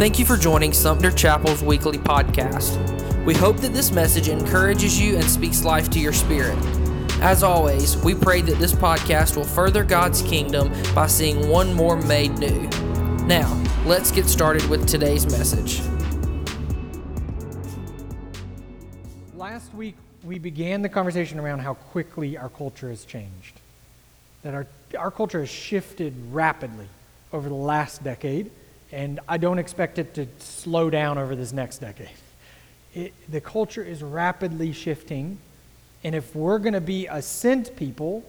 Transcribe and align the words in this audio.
Thank 0.00 0.18
you 0.18 0.24
for 0.24 0.38
joining 0.38 0.72
Sumter 0.72 1.10
Chapel's 1.10 1.62
weekly 1.62 1.98
podcast. 1.98 3.26
We 3.26 3.34
hope 3.34 3.58
that 3.58 3.74
this 3.74 3.92
message 3.92 4.28
encourages 4.28 4.98
you 4.98 5.16
and 5.16 5.24
speaks 5.24 5.62
life 5.62 5.90
to 5.90 6.00
your 6.00 6.14
spirit. 6.14 6.56
As 7.20 7.42
always, 7.42 7.98
we 7.98 8.14
pray 8.14 8.40
that 8.40 8.58
this 8.58 8.72
podcast 8.72 9.36
will 9.36 9.44
further 9.44 9.84
God's 9.84 10.22
kingdom 10.22 10.72
by 10.94 11.06
seeing 11.06 11.50
one 11.50 11.74
more 11.74 11.98
made 11.98 12.38
new. 12.38 12.66
Now, 13.26 13.62
let's 13.84 14.10
get 14.10 14.24
started 14.24 14.66
with 14.70 14.88
today's 14.88 15.26
message. 15.26 15.82
Last 19.36 19.74
week, 19.74 19.96
we 20.24 20.38
began 20.38 20.80
the 20.80 20.88
conversation 20.88 21.38
around 21.38 21.58
how 21.58 21.74
quickly 21.74 22.38
our 22.38 22.48
culture 22.48 22.88
has 22.88 23.04
changed. 23.04 23.60
That 24.44 24.54
our, 24.54 24.66
our 24.98 25.10
culture 25.10 25.40
has 25.40 25.50
shifted 25.50 26.14
rapidly 26.32 26.88
over 27.34 27.50
the 27.50 27.54
last 27.54 28.02
decade, 28.02 28.50
and 28.92 29.20
I 29.28 29.36
don't 29.36 29.58
expect 29.58 29.98
it 29.98 30.14
to 30.14 30.26
slow 30.38 30.90
down 30.90 31.18
over 31.18 31.36
this 31.36 31.52
next 31.52 31.78
decade. 31.78 32.08
It, 32.94 33.12
the 33.30 33.40
culture 33.40 33.82
is 33.82 34.02
rapidly 34.02 34.72
shifting, 34.72 35.38
and 36.02 36.14
if 36.14 36.34
we're 36.34 36.58
going 36.58 36.74
to 36.74 36.80
be 36.80 37.06
a 37.06 37.22
sent 37.22 37.76
people, 37.76 38.24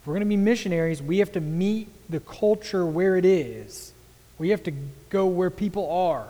if 0.00 0.06
we're 0.06 0.14
going 0.14 0.26
to 0.26 0.28
be 0.28 0.36
missionaries, 0.36 1.02
we 1.02 1.18
have 1.18 1.32
to 1.32 1.40
meet 1.40 1.88
the 2.08 2.20
culture 2.20 2.84
where 2.86 3.16
it 3.16 3.24
is. 3.24 3.92
We 4.38 4.48
have 4.48 4.62
to 4.64 4.72
go 5.10 5.26
where 5.26 5.50
people 5.50 5.90
are 5.90 6.26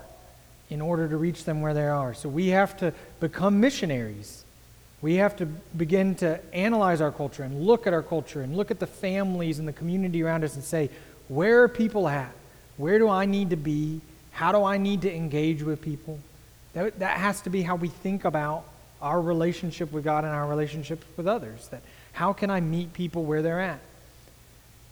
in 0.68 0.80
order 0.80 1.08
to 1.08 1.16
reach 1.16 1.44
them 1.44 1.60
where 1.60 1.74
they 1.74 1.86
are. 1.86 2.12
So 2.14 2.28
we 2.28 2.48
have 2.48 2.76
to 2.78 2.92
become 3.18 3.60
missionaries. 3.60 4.44
We 5.00 5.14
have 5.14 5.36
to 5.36 5.46
begin 5.46 6.14
to 6.16 6.40
analyze 6.52 7.00
our 7.00 7.10
culture 7.12 7.42
and 7.42 7.62
look 7.62 7.86
at 7.86 7.92
our 7.92 8.02
culture 8.02 8.42
and 8.42 8.56
look 8.56 8.70
at 8.70 8.78
the 8.78 8.86
families 8.86 9.58
and 9.58 9.66
the 9.66 9.72
community 9.72 10.22
around 10.22 10.44
us 10.44 10.54
and 10.54 10.64
say, 10.64 10.90
where 11.28 11.62
are 11.62 11.68
people 11.68 12.08
at? 12.08 12.32
Where 12.80 12.98
do 12.98 13.10
I 13.10 13.26
need 13.26 13.50
to 13.50 13.56
be? 13.56 14.00
How 14.30 14.52
do 14.52 14.64
I 14.64 14.78
need 14.78 15.02
to 15.02 15.14
engage 15.14 15.62
with 15.62 15.82
people? 15.82 16.18
That, 16.72 16.98
that 17.00 17.18
has 17.18 17.42
to 17.42 17.50
be 17.50 17.60
how 17.60 17.76
we 17.76 17.88
think 17.88 18.24
about 18.24 18.64
our 19.02 19.20
relationship 19.20 19.92
with 19.92 20.02
God 20.02 20.24
and 20.24 20.32
our 20.32 20.46
relationship 20.46 21.04
with 21.18 21.28
others. 21.28 21.68
That 21.68 21.82
how 22.12 22.32
can 22.32 22.50
I 22.50 22.60
meet 22.60 22.94
people 22.94 23.24
where 23.24 23.42
they're 23.42 23.60
at? 23.60 23.80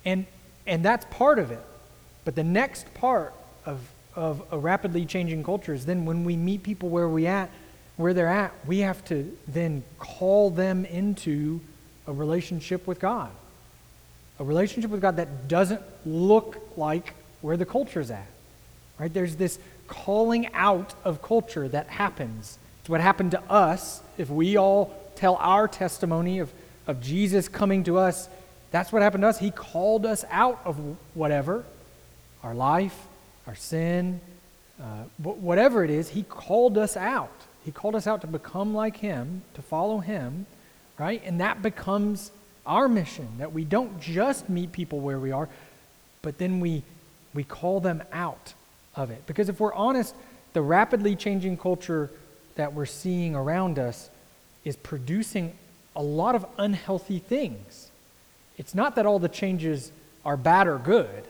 And 0.05 0.27
and 0.67 0.85
that's 0.85 1.07
part 1.07 1.39
of 1.39 1.51
it. 1.51 1.65
But 2.27 2.35
the 2.35 2.45
next 2.45 2.93
part 2.93 3.33
of 3.65 3.81
of 4.15 4.43
a 4.51 4.59
rapidly 4.59 5.07
changing 5.07 5.43
culture 5.43 5.73
is 5.73 5.87
then 5.87 6.05
when 6.05 6.25
we 6.25 6.37
meet 6.37 6.63
people 6.63 6.91
where 6.91 7.09
we 7.09 7.27
at, 7.27 7.49
where 7.97 8.13
they're 8.13 8.29
at, 8.29 8.53
we 8.67 8.81
have 8.81 9.03
to 9.07 9.35
then 9.47 9.83
call 9.99 10.51
them 10.51 10.85
into 10.85 11.61
a 12.07 12.13
relationship 12.13 12.87
with 12.87 13.01
God. 13.01 13.31
A 14.41 14.45
relationship 14.45 14.91
with 14.91 15.01
God 15.01 15.17
that 15.17 15.49
doesn't 15.49 15.81
look 16.05 16.59
like 16.77 17.15
where 17.41 17.57
the 17.57 17.67
culture's 17.67 18.11
at. 18.11 18.27
Right? 18.99 19.13
There's 19.13 19.37
this 19.37 19.59
calling 19.87 20.53
out 20.53 20.95
of 21.05 21.23
culture 21.23 21.69
that 21.69 21.89
happens 21.89 22.59
It's 22.81 22.89
what 22.89 23.01
happened 23.01 23.31
to 23.33 23.43
us. 23.51 24.03
If 24.17 24.31
we 24.31 24.57
all 24.57 24.95
tell 25.15 25.37
our 25.37 25.69
testimony 25.69 26.41
of, 26.41 26.53
of 26.87 27.01
Jesus 27.01 27.49
coming 27.49 27.85
to 27.85 27.99
us, 27.99 28.29
that's 28.71 28.93
what 28.93 29.03
happened 29.03 29.23
to 29.23 29.29
us. 29.29 29.39
He 29.39 29.51
called 29.51 30.05
us 30.05 30.25
out 30.31 30.61
of 30.65 30.79
whatever 31.15 31.65
our 32.43 32.55
life, 32.55 32.97
our 33.47 33.55
sin, 33.55 34.21
uh, 34.81 35.05
whatever 35.19 35.85
it 35.85 35.91
is, 35.91 36.11
He 36.11 36.23
called 36.23 36.79
us 36.79 36.97
out. 36.97 37.33
He 37.65 37.73
called 37.73 37.97
us 37.97 38.07
out 38.07 38.21
to 38.21 38.27
become 38.27 38.75
like 38.75 38.99
Him, 38.99 39.43
to 39.55 39.63
follow 39.63 39.99
Him, 39.99 40.47
right? 40.99 41.21
And 41.25 41.41
that 41.41 41.63
becomes 41.63 42.31
our 42.67 42.89
mission 42.89 43.29
that 43.39 43.53
we 43.53 43.65
don't 43.65 44.01
just 44.01 44.49
meet 44.49 44.73
people 44.73 45.01
where 45.01 45.19
we 45.19 45.33
are, 45.33 45.49
but 46.23 46.39
then 46.39 46.61
we, 46.61 46.83
we 47.35 47.45
call 47.45 47.81
them 47.81 48.03
out 48.13 48.55
of 48.97 49.11
it. 49.11 49.27
Because 49.27 49.49
if 49.49 49.61
we're 49.61 49.75
honest, 49.75 50.15
the 50.53 50.63
rapidly 50.63 51.17
changing 51.17 51.57
culture 51.57 52.11
that 52.57 52.73
we're 52.73 52.87
seeing 52.87 53.35
around 53.35 53.79
us 53.79 54.11
is 54.65 54.77
producing 54.77 55.57
a 55.95 56.03
lot 56.03 56.35
of 56.35 56.45
unhealthy 56.59 57.19
things. 57.19 57.91
It's 58.57 58.75
not 58.75 58.97
that 58.97 59.07
all 59.07 59.19
the 59.19 59.29
changes 59.29 59.93
are 60.25 60.37
bad 60.37 60.67
or 60.67 60.79
good. 60.79 61.25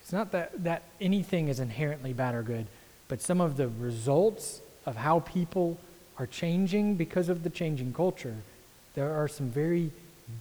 It's 0.00 0.12
not 0.12 0.32
that, 0.32 0.64
that 0.64 0.82
anything 1.00 1.48
is 1.48 1.60
inherently 1.60 2.12
bad 2.12 2.34
or 2.34 2.42
good, 2.42 2.66
but 3.08 3.20
some 3.20 3.40
of 3.40 3.56
the 3.56 3.68
results 3.68 4.60
of 4.86 4.96
how 4.96 5.20
people 5.20 5.78
are 6.18 6.26
changing 6.26 6.96
because 6.96 7.28
of 7.28 7.42
the 7.42 7.50
changing 7.50 7.92
culture, 7.92 8.36
there 8.94 9.12
are 9.12 9.28
some 9.28 9.50
very 9.50 9.90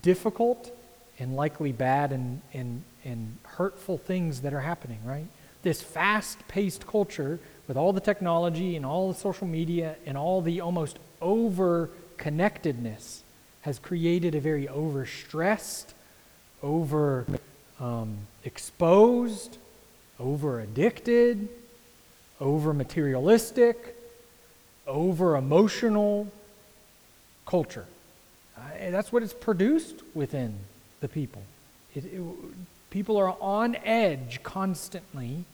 difficult 0.01 0.75
and 1.19 1.35
likely 1.35 1.71
bad 1.71 2.11
and, 2.11 2.41
and, 2.53 2.83
and 3.03 3.37
hurtful 3.43 3.97
things 3.97 4.41
that 4.41 4.53
are 4.53 4.61
happening, 4.61 4.99
right? 5.05 5.27
This 5.63 5.81
fast 5.81 6.47
paced 6.47 6.87
culture 6.87 7.39
with 7.67 7.77
all 7.77 7.93
the 7.93 8.01
technology 8.01 8.75
and 8.75 8.85
all 8.85 9.11
the 9.11 9.17
social 9.17 9.47
media 9.47 9.95
and 10.05 10.17
all 10.17 10.41
the 10.41 10.61
almost 10.61 10.99
over 11.21 11.89
connectedness 12.17 13.23
has 13.61 13.79
created 13.79 14.35
a 14.35 14.39
very 14.39 14.67
overstressed, 14.67 15.93
over 16.63 17.25
um, 17.79 18.17
exposed, 18.43 19.57
over 20.19 20.59
addicted, 20.59 21.47
over 22.39 22.73
materialistic, 22.73 23.95
over 24.87 25.35
emotional 25.35 26.27
culture. 27.45 27.85
Uh, 28.57 28.61
that's 28.89 29.11
what 29.11 29.23
it's 29.23 29.33
produced 29.33 30.03
within 30.13 30.53
the 30.99 31.07
people. 31.07 31.43
It, 31.95 32.05
it, 32.05 32.21
people 32.91 33.17
are 33.17 33.35
on 33.41 33.75
edge 33.77 34.43
constantly 34.43 35.45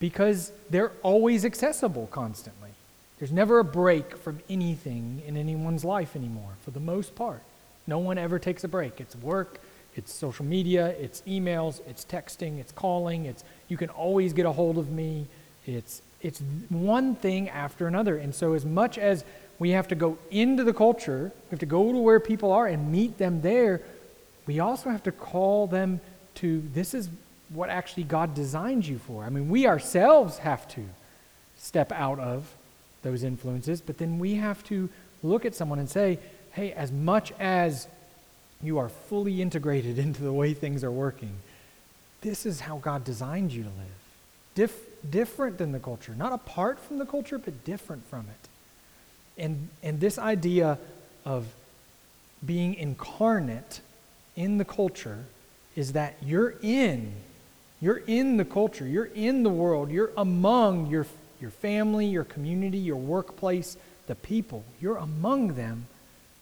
because 0.00 0.50
they're 0.68 0.90
always 1.02 1.44
accessible 1.44 2.08
constantly. 2.08 2.70
There's 3.18 3.30
never 3.30 3.60
a 3.60 3.64
break 3.64 4.16
from 4.16 4.40
anything 4.50 5.22
in 5.24 5.36
anyone's 5.36 5.84
life 5.84 6.16
anymore, 6.16 6.54
for 6.62 6.72
the 6.72 6.80
most 6.80 7.14
part. 7.14 7.42
No 7.86 7.98
one 7.98 8.18
ever 8.18 8.40
takes 8.40 8.64
a 8.64 8.68
break. 8.68 9.00
It's 9.00 9.14
work, 9.14 9.60
it's 9.94 10.12
social 10.12 10.44
media, 10.44 10.88
it's 10.98 11.22
emails, 11.22 11.80
it's 11.86 12.04
texting, 12.04 12.58
it's 12.58 12.72
calling, 12.72 13.26
it's 13.26 13.44
you 13.68 13.76
can 13.76 13.90
always 13.90 14.32
get 14.32 14.46
a 14.46 14.52
hold 14.52 14.78
of 14.78 14.90
me. 14.90 15.26
It's 15.66 16.02
it's 16.20 16.42
one 16.70 17.14
thing 17.14 17.48
after 17.50 17.86
another. 17.86 18.16
And 18.16 18.34
so 18.34 18.54
as 18.54 18.64
much 18.64 18.98
as 18.98 19.24
we 19.58 19.70
have 19.70 19.86
to 19.88 19.94
go 19.94 20.18
into 20.30 20.64
the 20.64 20.72
culture, 20.72 21.30
we 21.44 21.50
have 21.50 21.60
to 21.60 21.66
go 21.66 21.92
to 21.92 21.98
where 21.98 22.18
people 22.18 22.50
are 22.50 22.66
and 22.66 22.90
meet 22.90 23.18
them 23.18 23.42
there, 23.42 23.82
we 24.46 24.58
also 24.58 24.90
have 24.90 25.02
to 25.04 25.12
call 25.12 25.66
them 25.66 26.00
to 26.36 26.62
this 26.74 26.94
is 26.94 27.08
what 27.48 27.70
actually 27.70 28.04
God 28.04 28.34
designed 28.34 28.86
you 28.86 28.98
for. 28.98 29.24
I 29.24 29.28
mean, 29.28 29.48
we 29.48 29.66
ourselves 29.66 30.38
have 30.38 30.66
to 30.68 30.84
step 31.56 31.92
out 31.92 32.18
of 32.18 32.54
those 33.02 33.22
influences, 33.22 33.80
but 33.80 33.98
then 33.98 34.18
we 34.18 34.34
have 34.34 34.64
to 34.64 34.88
look 35.22 35.44
at 35.44 35.54
someone 35.54 35.78
and 35.78 35.88
say, 35.88 36.18
hey, 36.52 36.72
as 36.72 36.90
much 36.90 37.32
as 37.38 37.86
you 38.62 38.78
are 38.78 38.88
fully 38.88 39.42
integrated 39.42 39.98
into 40.06 40.22
the 40.22 40.32
way 40.32 40.54
things 40.54 40.82
are 40.82 40.90
working, 40.90 41.32
this 42.22 42.46
is 42.46 42.60
how 42.60 42.78
God 42.78 43.04
designed 43.04 43.52
you 43.52 43.62
to 43.62 43.68
live. 43.68 43.86
Dif- 44.54 45.10
different 45.10 45.58
than 45.58 45.72
the 45.72 45.78
culture, 45.78 46.14
not 46.16 46.32
apart 46.32 46.78
from 46.78 46.98
the 46.98 47.04
culture, 47.04 47.38
but 47.38 47.64
different 47.64 48.06
from 48.08 48.20
it. 48.20 49.42
And, 49.42 49.68
and 49.82 50.00
this 50.00 50.18
idea 50.18 50.78
of 51.24 51.46
being 52.44 52.74
incarnate 52.74 53.80
in 54.36 54.58
the 54.58 54.64
culture 54.64 55.24
is 55.76 55.92
that 55.92 56.16
you're 56.22 56.54
in 56.62 57.12
you're 57.84 58.02
in 58.06 58.38
the 58.38 58.46
culture, 58.46 58.86
you're 58.86 59.10
in 59.14 59.42
the 59.42 59.50
world, 59.50 59.90
you're 59.90 60.10
among 60.16 60.86
your, 60.86 61.06
your 61.38 61.50
family, 61.50 62.06
your 62.06 62.24
community, 62.24 62.78
your 62.78 62.96
workplace, 62.96 63.76
the 64.06 64.14
people. 64.14 64.64
You're 64.80 64.96
among 64.96 65.48
them, 65.48 65.86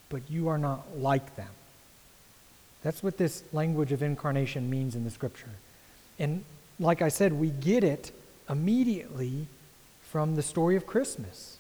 but 0.09 0.23
you 0.31 0.47
are 0.47 0.59
not 0.59 0.97
like 0.97 1.35
them. 1.35 1.49
That's 2.85 3.03
what 3.03 3.19
this 3.19 3.43
language 3.53 3.91
of 3.91 4.05
incarnation 4.05 4.71
means 4.71 4.95
in 4.95 5.03
the 5.03 5.11
scripture. 5.11 5.51
And 6.17 6.45
like 6.79 7.03
I 7.03 7.09
said, 7.09 7.33
we 7.33 7.51
get 7.51 7.83
it 7.83 8.13
immediately 8.49 9.49
from 10.11 10.37
the 10.37 10.43
story 10.43 10.77
of 10.77 10.87
Christmas. 10.87 11.59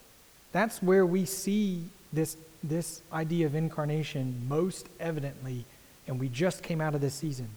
That's 0.53 0.81
where 0.81 1.05
we 1.05 1.25
see 1.25 1.87
this, 2.13 2.37
this 2.63 3.03
idea 3.13 3.47
of 3.47 3.57
incarnation 3.57 4.47
most 4.49 4.89
evidently, 5.01 5.65
and 6.07 6.21
we 6.21 6.29
just 6.29 6.63
came 6.63 6.81
out 6.81 6.95
of 6.95 7.01
this 7.01 7.15
season. 7.15 7.49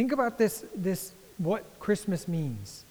Think 0.00 0.12
about 0.12 0.38
this, 0.38 0.64
this 0.74 1.12
what 1.36 1.62
Christmas 1.78 2.26
means. 2.26 2.84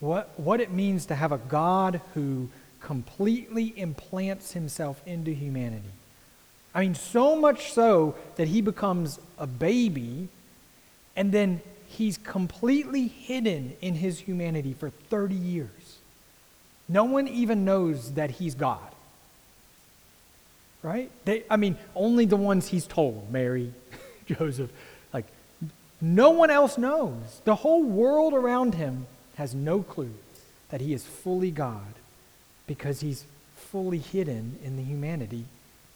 What, 0.00 0.30
what 0.40 0.58
it 0.58 0.70
means 0.70 1.04
to 1.04 1.14
have 1.14 1.30
a 1.30 1.36
God 1.36 2.00
who 2.14 2.48
completely 2.80 3.74
implants 3.78 4.52
himself 4.52 5.02
into 5.04 5.32
humanity. 5.32 5.90
I 6.74 6.80
mean, 6.80 6.94
so 6.94 7.36
much 7.36 7.74
so 7.74 8.14
that 8.36 8.48
he 8.48 8.62
becomes 8.62 9.20
a 9.36 9.46
baby 9.46 10.30
and 11.14 11.30
then 11.30 11.60
he's 11.88 12.16
completely 12.16 13.06
hidden 13.06 13.76
in 13.82 13.96
his 13.96 14.20
humanity 14.20 14.72
for 14.72 14.88
30 14.88 15.34
years. 15.34 15.98
No 16.88 17.04
one 17.04 17.28
even 17.28 17.66
knows 17.66 18.14
that 18.14 18.30
he's 18.30 18.54
God. 18.54 18.94
Right? 20.82 21.10
They, 21.26 21.44
I 21.50 21.58
mean, 21.58 21.76
only 21.94 22.24
the 22.24 22.36
ones 22.36 22.68
he's 22.68 22.86
told 22.86 23.30
Mary, 23.30 23.74
Joseph, 24.26 24.70
no 26.00 26.30
one 26.30 26.50
else 26.50 26.76
knows. 26.76 27.40
The 27.44 27.56
whole 27.56 27.82
world 27.82 28.34
around 28.34 28.74
him 28.74 29.06
has 29.36 29.54
no 29.54 29.82
clue. 29.82 30.14
that 30.68 30.80
he 30.80 30.92
is 30.92 31.04
fully 31.04 31.52
God 31.52 31.94
because 32.66 32.98
he's 32.98 33.24
fully 33.54 33.98
hidden 33.98 34.58
in 34.64 34.76
the 34.76 34.82
humanity 34.82 35.44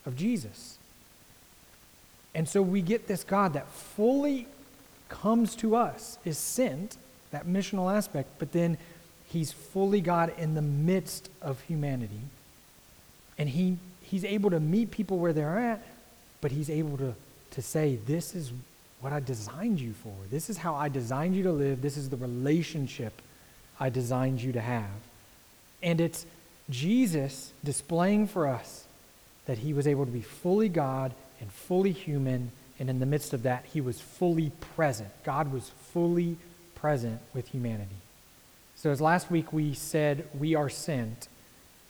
of 0.06 0.16
Jesus. 0.16 0.78
And 2.36 2.48
so 2.48 2.62
we 2.62 2.80
get 2.80 3.08
this 3.08 3.24
God 3.24 3.54
that 3.54 3.66
fully 3.68 4.46
comes 5.08 5.56
to 5.56 5.74
us, 5.74 6.18
is 6.24 6.38
sent, 6.38 6.96
that 7.32 7.46
missional 7.46 7.92
aspect, 7.92 8.28
but 8.38 8.52
then 8.52 8.78
he's 9.28 9.50
fully 9.50 10.00
God 10.00 10.32
in 10.38 10.54
the 10.54 10.62
midst 10.62 11.28
of 11.42 11.60
humanity. 11.62 12.20
And 13.36 13.48
he, 13.48 13.76
he's 14.02 14.24
able 14.24 14.50
to 14.50 14.60
meet 14.60 14.90
people 14.90 15.18
where 15.18 15.32
they're 15.32 15.58
at, 15.58 15.82
but 16.40 16.52
he's 16.52 16.70
able 16.70 16.96
to, 16.98 17.14
to 17.52 17.62
say, 17.62 17.98
This 18.06 18.34
is 18.34 18.52
what 19.00 19.12
I 19.12 19.20
designed 19.20 19.80
you 19.80 19.94
for. 19.94 20.14
This 20.30 20.50
is 20.50 20.58
how 20.58 20.74
I 20.74 20.88
designed 20.88 21.34
you 21.34 21.42
to 21.44 21.52
live. 21.52 21.80
This 21.80 21.96
is 21.96 22.10
the 22.10 22.16
relationship 22.16 23.20
I 23.78 23.88
designed 23.88 24.42
you 24.42 24.52
to 24.52 24.60
have. 24.60 24.90
And 25.82 26.00
it's 26.00 26.26
Jesus 26.68 27.52
displaying 27.64 28.26
for 28.26 28.46
us 28.46 28.84
that 29.46 29.58
he 29.58 29.72
was 29.72 29.86
able 29.86 30.04
to 30.04 30.12
be 30.12 30.20
fully 30.20 30.68
God 30.68 31.12
and 31.40 31.50
fully 31.50 31.92
human, 31.92 32.52
and 32.78 32.90
in 32.90 33.00
the 33.00 33.06
midst 33.06 33.32
of 33.32 33.44
that, 33.44 33.64
he 33.72 33.80
was 33.80 34.00
fully 34.00 34.52
present. 34.76 35.08
God 35.24 35.50
was 35.52 35.70
fully 35.92 36.36
present 36.74 37.20
with 37.32 37.48
humanity. 37.48 37.96
So, 38.76 38.90
as 38.90 39.00
last 39.00 39.30
week 39.30 39.52
we 39.52 39.74
said, 39.74 40.26
we 40.38 40.54
are 40.54 40.68
sent, 40.68 41.28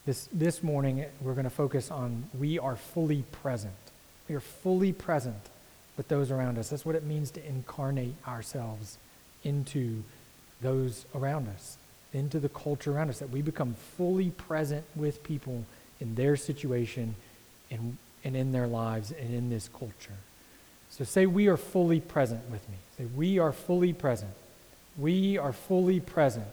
this, 0.05 0.27
this 0.33 0.63
morning 0.63 1.05
we're 1.21 1.33
going 1.33 1.43
to 1.43 1.49
focus 1.49 1.91
on 1.91 2.23
we 2.37 2.57
are 2.57 2.75
fully 2.75 3.23
present. 3.31 3.73
We 4.27 4.35
are 4.35 4.41
fully 4.41 4.93
present 4.93 5.41
with 5.97 6.07
those 6.07 6.31
around 6.31 6.57
us. 6.57 6.69
That's 6.69 6.85
what 6.85 6.95
it 6.95 7.03
means 7.03 7.31
to 7.31 7.45
incarnate 7.45 8.15
ourselves 8.27 8.97
into 9.43 10.03
those 10.61 11.05
around 11.15 11.47
us, 11.49 11.77
into 12.13 12.39
the 12.39 12.49
culture 12.49 12.91
around 12.91 13.09
us, 13.09 13.19
that 13.19 13.29
we 13.29 13.41
become 13.41 13.75
fully 13.97 14.29
present 14.31 14.85
with 14.95 15.23
people 15.23 15.65
in 15.99 16.15
their 16.15 16.35
situation 16.35 17.15
and, 17.69 17.97
and 18.23 18.35
in 18.35 18.51
their 18.51 18.67
lives 18.67 19.11
and 19.11 19.33
in 19.33 19.49
this 19.49 19.69
culture. 19.77 20.17
So 20.89 21.03
say 21.03 21.25
we 21.25 21.47
are 21.47 21.57
fully 21.57 21.99
present 21.99 22.41
with 22.51 22.67
me. 22.69 22.75
Say 22.97 23.05
we 23.15 23.39
are 23.39 23.51
fully 23.51 23.93
present. 23.93 24.31
We 24.97 25.37
are 25.37 25.53
fully 25.53 25.99
present. 25.99 26.47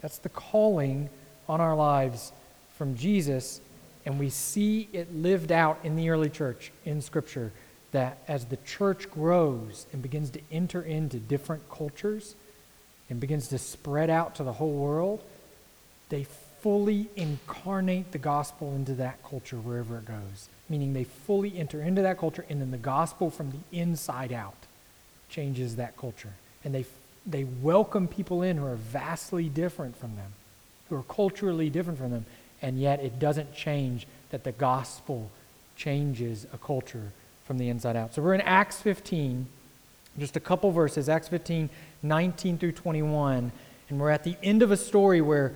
That's 0.00 0.18
the 0.18 0.30
calling 0.30 1.10
on 1.48 1.60
our 1.60 1.76
lives 1.76 2.32
from 2.76 2.96
Jesus, 2.96 3.60
and 4.06 4.18
we 4.18 4.30
see 4.30 4.88
it 4.92 5.14
lived 5.14 5.52
out 5.52 5.78
in 5.84 5.96
the 5.96 6.10
early 6.10 6.30
church 6.30 6.72
in 6.84 7.00
Scripture 7.00 7.52
that 7.94 8.18
as 8.26 8.46
the 8.46 8.56
church 8.66 9.08
grows 9.08 9.86
and 9.92 10.02
begins 10.02 10.28
to 10.28 10.40
enter 10.50 10.82
into 10.82 11.16
different 11.16 11.62
cultures 11.70 12.34
and 13.08 13.20
begins 13.20 13.46
to 13.46 13.56
spread 13.56 14.10
out 14.10 14.34
to 14.34 14.42
the 14.42 14.54
whole 14.54 14.72
world, 14.72 15.22
they 16.08 16.24
fully 16.60 17.08
incarnate 17.14 18.10
the 18.10 18.18
gospel 18.18 18.74
into 18.74 18.94
that 18.94 19.22
culture 19.22 19.58
wherever 19.58 19.98
it 19.98 20.06
goes. 20.06 20.48
Meaning 20.68 20.92
they 20.92 21.04
fully 21.04 21.56
enter 21.56 21.80
into 21.80 22.02
that 22.02 22.18
culture, 22.18 22.44
and 22.50 22.60
then 22.60 22.72
the 22.72 22.78
gospel 22.78 23.30
from 23.30 23.52
the 23.52 23.78
inside 23.78 24.32
out 24.32 24.56
changes 25.28 25.76
that 25.76 25.96
culture. 25.96 26.32
And 26.64 26.74
they, 26.74 26.86
they 27.24 27.44
welcome 27.44 28.08
people 28.08 28.42
in 28.42 28.56
who 28.56 28.66
are 28.66 28.74
vastly 28.74 29.48
different 29.48 29.96
from 29.96 30.16
them, 30.16 30.32
who 30.88 30.96
are 30.96 31.04
culturally 31.04 31.70
different 31.70 32.00
from 32.00 32.10
them, 32.10 32.26
and 32.60 32.76
yet 32.76 32.98
it 32.98 33.20
doesn't 33.20 33.54
change 33.54 34.08
that 34.30 34.42
the 34.42 34.52
gospel 34.52 35.30
changes 35.76 36.44
a 36.52 36.58
culture 36.58 37.12
from 37.44 37.58
the 37.58 37.68
inside 37.68 37.96
out. 37.96 38.14
So 38.14 38.22
we're 38.22 38.34
in 38.34 38.40
Acts 38.40 38.80
15, 38.80 39.46
just 40.18 40.36
a 40.36 40.40
couple 40.40 40.70
verses, 40.70 41.08
Acts 41.08 41.28
15, 41.28 41.68
19 42.02 42.58
through 42.58 42.72
21, 42.72 43.52
and 43.88 44.00
we're 44.00 44.10
at 44.10 44.24
the 44.24 44.36
end 44.42 44.62
of 44.62 44.70
a 44.70 44.76
story 44.76 45.20
where 45.20 45.54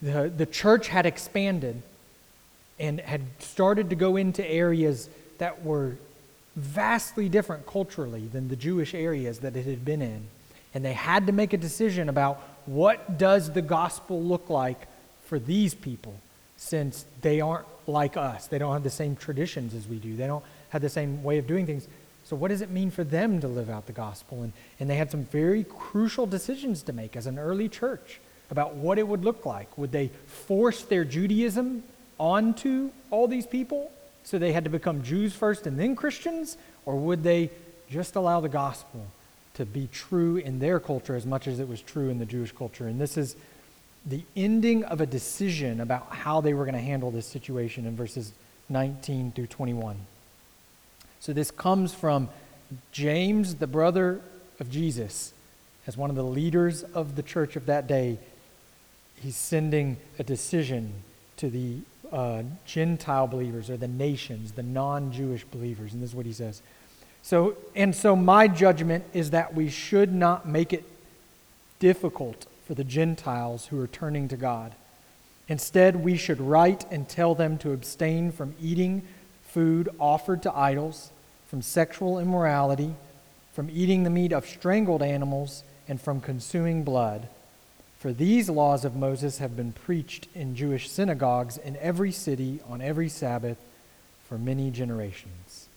the, 0.00 0.32
the 0.34 0.46
church 0.46 0.88
had 0.88 1.06
expanded 1.06 1.82
and 2.78 3.00
had 3.00 3.22
started 3.38 3.90
to 3.90 3.96
go 3.96 4.16
into 4.16 4.46
areas 4.46 5.08
that 5.38 5.64
were 5.64 5.96
vastly 6.54 7.28
different 7.28 7.66
culturally 7.66 8.26
than 8.32 8.48
the 8.48 8.56
Jewish 8.56 8.94
areas 8.94 9.40
that 9.40 9.56
it 9.56 9.66
had 9.66 9.84
been 9.84 10.02
in. 10.02 10.22
And 10.74 10.84
they 10.84 10.92
had 10.92 11.26
to 11.26 11.32
make 11.32 11.52
a 11.52 11.56
decision 11.56 12.08
about 12.08 12.40
what 12.66 13.18
does 13.18 13.52
the 13.52 13.62
gospel 13.62 14.22
look 14.22 14.50
like 14.50 14.86
for 15.24 15.38
these 15.38 15.74
people 15.74 16.14
since 16.56 17.04
they 17.22 17.40
aren't 17.40 17.66
like 17.86 18.16
us. 18.16 18.46
They 18.46 18.58
don't 18.58 18.72
have 18.72 18.82
the 18.82 18.90
same 18.90 19.16
traditions 19.16 19.74
as 19.74 19.86
we 19.86 19.96
do. 19.96 20.16
They 20.16 20.26
don't 20.26 20.44
have 20.70 20.82
the 20.82 20.88
same 20.88 21.22
way 21.22 21.38
of 21.38 21.46
doing 21.46 21.66
things. 21.66 21.88
So, 22.24 22.34
what 22.34 22.48
does 22.48 22.60
it 22.60 22.70
mean 22.70 22.90
for 22.90 23.04
them 23.04 23.40
to 23.40 23.48
live 23.48 23.70
out 23.70 23.86
the 23.86 23.92
gospel? 23.92 24.42
And, 24.42 24.52
and 24.80 24.90
they 24.90 24.96
had 24.96 25.10
some 25.10 25.24
very 25.24 25.64
crucial 25.64 26.26
decisions 26.26 26.82
to 26.84 26.92
make 26.92 27.16
as 27.16 27.26
an 27.26 27.38
early 27.38 27.68
church 27.68 28.20
about 28.50 28.74
what 28.74 28.98
it 28.98 29.06
would 29.06 29.24
look 29.24 29.46
like. 29.46 29.76
Would 29.78 29.92
they 29.92 30.10
force 30.26 30.82
their 30.82 31.04
Judaism 31.04 31.84
onto 32.18 32.90
all 33.10 33.28
these 33.28 33.46
people 33.46 33.92
so 34.24 34.38
they 34.38 34.52
had 34.52 34.64
to 34.64 34.70
become 34.70 35.02
Jews 35.02 35.34
first 35.34 35.66
and 35.66 35.78
then 35.78 35.94
Christians? 35.94 36.56
Or 36.84 36.96
would 36.96 37.22
they 37.22 37.50
just 37.90 38.16
allow 38.16 38.40
the 38.40 38.48
gospel 38.48 39.06
to 39.54 39.64
be 39.64 39.88
true 39.92 40.36
in 40.36 40.58
their 40.58 40.80
culture 40.80 41.14
as 41.14 41.26
much 41.26 41.46
as 41.46 41.60
it 41.60 41.68
was 41.68 41.80
true 41.80 42.08
in 42.08 42.18
the 42.18 42.26
Jewish 42.26 42.52
culture? 42.52 42.86
And 42.86 43.00
this 43.00 43.16
is 43.16 43.36
the 44.04 44.22
ending 44.36 44.84
of 44.84 45.00
a 45.00 45.06
decision 45.06 45.80
about 45.80 46.12
how 46.12 46.40
they 46.40 46.54
were 46.54 46.64
going 46.64 46.74
to 46.74 46.80
handle 46.80 47.10
this 47.10 47.26
situation 47.26 47.86
in 47.86 47.96
verses 47.96 48.32
19 48.68 49.32
through 49.32 49.46
21. 49.46 49.96
So 51.26 51.32
this 51.32 51.50
comes 51.50 51.92
from 51.92 52.28
James, 52.92 53.56
the 53.56 53.66
brother 53.66 54.20
of 54.60 54.70
Jesus, 54.70 55.32
as 55.84 55.96
one 55.96 56.08
of 56.08 56.14
the 56.14 56.22
leaders 56.22 56.84
of 56.84 57.16
the 57.16 57.22
church 57.24 57.56
of 57.56 57.66
that 57.66 57.88
day. 57.88 58.20
He's 59.20 59.34
sending 59.34 59.96
a 60.20 60.22
decision 60.22 61.02
to 61.38 61.50
the 61.50 61.78
uh, 62.12 62.44
Gentile 62.64 63.26
believers 63.26 63.68
or 63.70 63.76
the 63.76 63.88
nations, 63.88 64.52
the 64.52 64.62
non 64.62 65.10
Jewish 65.10 65.42
believers. 65.42 65.92
And 65.92 66.00
this 66.00 66.10
is 66.10 66.14
what 66.14 66.26
he 66.26 66.32
says. 66.32 66.62
So, 67.24 67.56
and 67.74 67.92
so 67.92 68.14
my 68.14 68.46
judgment 68.46 69.02
is 69.12 69.30
that 69.30 69.52
we 69.52 69.68
should 69.68 70.14
not 70.14 70.46
make 70.46 70.72
it 70.72 70.84
difficult 71.80 72.46
for 72.68 72.74
the 72.74 72.84
Gentiles 72.84 73.66
who 73.66 73.80
are 73.80 73.88
turning 73.88 74.28
to 74.28 74.36
God. 74.36 74.76
Instead, 75.48 76.04
we 76.04 76.16
should 76.16 76.40
write 76.40 76.88
and 76.92 77.08
tell 77.08 77.34
them 77.34 77.58
to 77.58 77.72
abstain 77.72 78.30
from 78.30 78.54
eating 78.62 79.02
food 79.56 79.88
offered 79.98 80.42
to 80.42 80.56
idols, 80.56 81.10
from 81.48 81.62
sexual 81.62 82.18
immorality, 82.18 82.94
from 83.52 83.70
eating 83.72 84.02
the 84.02 84.10
meat 84.10 84.32
of 84.32 84.46
strangled 84.46 85.02
animals, 85.02 85.62
and 85.88 86.00
from 86.00 86.20
consuming 86.20 86.82
blood. 86.82 87.28
For 87.98 88.12
these 88.12 88.50
laws 88.50 88.84
of 88.84 88.96
Moses 88.96 89.38
have 89.38 89.56
been 89.56 89.72
preached 89.72 90.28
in 90.34 90.56
Jewish 90.56 90.90
synagogues 90.90 91.56
in 91.56 91.76
every 91.78 92.12
city 92.12 92.60
on 92.68 92.80
every 92.80 93.08
Sabbath 93.08 93.58
for 94.28 94.36
many 94.38 94.70
generations. 94.70 95.68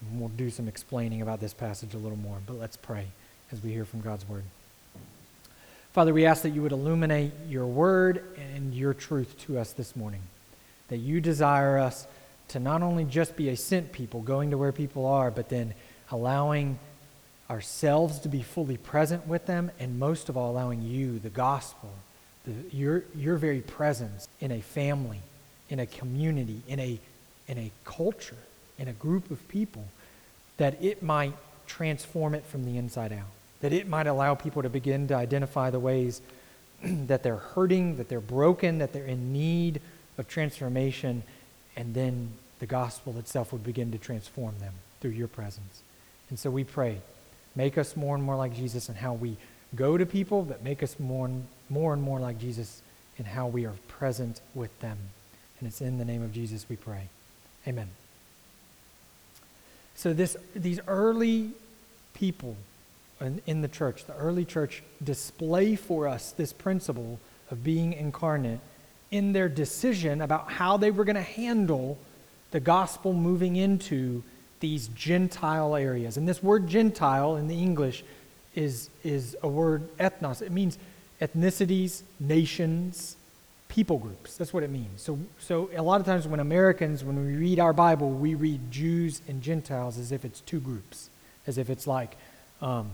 And 0.00 0.20
we'll 0.20 0.28
do 0.28 0.50
some 0.50 0.68
explaining 0.68 1.22
about 1.22 1.40
this 1.40 1.54
passage 1.54 1.94
a 1.94 1.98
little 1.98 2.18
more, 2.18 2.38
but 2.46 2.58
let's 2.58 2.76
pray 2.76 3.06
as 3.52 3.62
we 3.62 3.70
hear 3.72 3.84
from 3.84 4.00
God's 4.00 4.28
word. 4.28 4.44
Father, 5.92 6.12
we 6.12 6.26
ask 6.26 6.42
that 6.42 6.50
you 6.50 6.60
would 6.62 6.72
illuminate 6.72 7.32
your 7.48 7.66
word 7.66 8.24
and 8.36 8.74
your 8.74 8.92
truth 8.92 9.38
to 9.46 9.58
us 9.58 9.72
this 9.72 9.94
morning. 9.94 10.22
That 10.88 10.96
you 10.98 11.20
desire 11.20 11.78
us 11.78 12.06
to 12.48 12.60
not 12.60 12.82
only 12.82 13.04
just 13.04 13.36
be 13.36 13.48
a 13.48 13.56
sent 13.56 13.92
people, 13.92 14.20
going 14.20 14.50
to 14.50 14.58
where 14.58 14.72
people 14.72 15.06
are, 15.06 15.30
but 15.30 15.48
then 15.48 15.74
allowing 16.10 16.78
ourselves 17.50 18.18
to 18.20 18.28
be 18.28 18.42
fully 18.42 18.76
present 18.76 19.26
with 19.26 19.46
them, 19.46 19.70
and 19.78 19.98
most 19.98 20.28
of 20.28 20.36
all, 20.36 20.50
allowing 20.50 20.82
you, 20.82 21.18
the 21.18 21.30
gospel, 21.30 21.90
the, 22.44 22.52
your, 22.76 23.04
your 23.14 23.36
very 23.36 23.60
presence 23.60 24.28
in 24.40 24.50
a 24.50 24.60
family, 24.60 25.20
in 25.68 25.80
a 25.80 25.86
community, 25.86 26.62
in 26.68 26.78
a, 26.80 26.98
in 27.48 27.58
a 27.58 27.70
culture, 27.84 28.36
in 28.78 28.88
a 28.88 28.92
group 28.92 29.30
of 29.30 29.46
people, 29.48 29.84
that 30.56 30.82
it 30.82 31.02
might 31.02 31.34
transform 31.66 32.34
it 32.34 32.44
from 32.44 32.64
the 32.64 32.76
inside 32.76 33.12
out. 33.12 33.26
That 33.60 33.72
it 33.72 33.88
might 33.88 34.06
allow 34.06 34.34
people 34.34 34.62
to 34.62 34.68
begin 34.68 35.08
to 35.08 35.14
identify 35.14 35.70
the 35.70 35.80
ways 35.80 36.20
that 36.82 37.22
they're 37.22 37.36
hurting, 37.36 37.96
that 37.96 38.08
they're 38.08 38.20
broken, 38.20 38.78
that 38.78 38.92
they're 38.92 39.06
in 39.06 39.32
need 39.32 39.80
of 40.18 40.28
transformation, 40.28 41.22
and 41.76 41.94
then 41.94 42.30
the 42.58 42.66
gospel 42.66 43.18
itself 43.18 43.52
would 43.52 43.64
begin 43.64 43.92
to 43.92 43.98
transform 43.98 44.58
them 44.58 44.74
through 45.00 45.10
your 45.10 45.28
presence. 45.28 45.82
And 46.30 46.38
so 46.38 46.50
we 46.50 46.64
pray, 46.64 46.98
make 47.54 47.76
us 47.76 47.96
more 47.96 48.14
and 48.14 48.24
more 48.24 48.36
like 48.36 48.54
Jesus 48.54 48.88
in 48.88 48.94
how 48.94 49.14
we 49.14 49.36
go 49.74 49.98
to 49.98 50.06
people, 50.06 50.42
but 50.42 50.62
make 50.62 50.82
us 50.82 50.98
more 50.98 51.26
and 51.26 51.46
more, 51.68 51.92
and 51.92 52.02
more 52.02 52.20
like 52.20 52.38
Jesus 52.38 52.82
in 53.18 53.24
how 53.24 53.46
we 53.46 53.66
are 53.66 53.74
present 53.88 54.40
with 54.54 54.78
them. 54.80 54.98
And 55.58 55.68
it's 55.68 55.80
in 55.80 55.98
the 55.98 56.04
name 56.04 56.22
of 56.22 56.32
Jesus 56.32 56.66
we 56.68 56.76
pray. 56.76 57.08
Amen. 57.66 57.90
So 59.94 60.12
this, 60.12 60.36
these 60.54 60.80
early 60.86 61.52
people 62.14 62.56
in, 63.20 63.40
in 63.46 63.62
the 63.62 63.68
church, 63.68 64.04
the 64.06 64.14
early 64.14 64.44
church, 64.44 64.82
display 65.02 65.76
for 65.76 66.08
us 66.08 66.32
this 66.32 66.52
principle 66.52 67.20
of 67.50 67.62
being 67.62 67.92
incarnate 67.92 68.60
in 69.14 69.32
their 69.32 69.48
decision 69.48 70.20
about 70.20 70.50
how 70.50 70.76
they 70.76 70.90
were 70.90 71.04
going 71.04 71.14
to 71.14 71.22
handle 71.22 71.96
the 72.50 72.58
gospel 72.58 73.12
moving 73.12 73.54
into 73.54 74.24
these 74.58 74.88
Gentile 74.88 75.76
areas. 75.76 76.16
And 76.16 76.26
this 76.28 76.42
word 76.42 76.66
Gentile 76.66 77.36
in 77.36 77.46
the 77.46 77.54
English 77.54 78.02
is, 78.56 78.90
is 79.04 79.36
a 79.40 79.46
word 79.46 79.96
ethnos. 79.98 80.42
It 80.42 80.50
means 80.50 80.78
ethnicities, 81.20 82.02
nations, 82.18 83.16
people 83.68 83.98
groups. 83.98 84.36
That's 84.36 84.52
what 84.52 84.64
it 84.64 84.70
means. 84.70 85.00
So, 85.00 85.16
so 85.38 85.70
a 85.76 85.82
lot 85.82 86.00
of 86.00 86.06
times 86.06 86.26
when 86.26 86.40
Americans, 86.40 87.04
when 87.04 87.24
we 87.24 87.36
read 87.36 87.60
our 87.60 87.72
Bible, 87.72 88.10
we 88.10 88.34
read 88.34 88.72
Jews 88.72 89.22
and 89.28 89.40
Gentiles 89.40 89.96
as 89.96 90.10
if 90.10 90.24
it's 90.24 90.40
two 90.40 90.58
groups, 90.58 91.08
as 91.46 91.56
if 91.56 91.70
it's 91.70 91.86
like 91.86 92.16
um, 92.60 92.90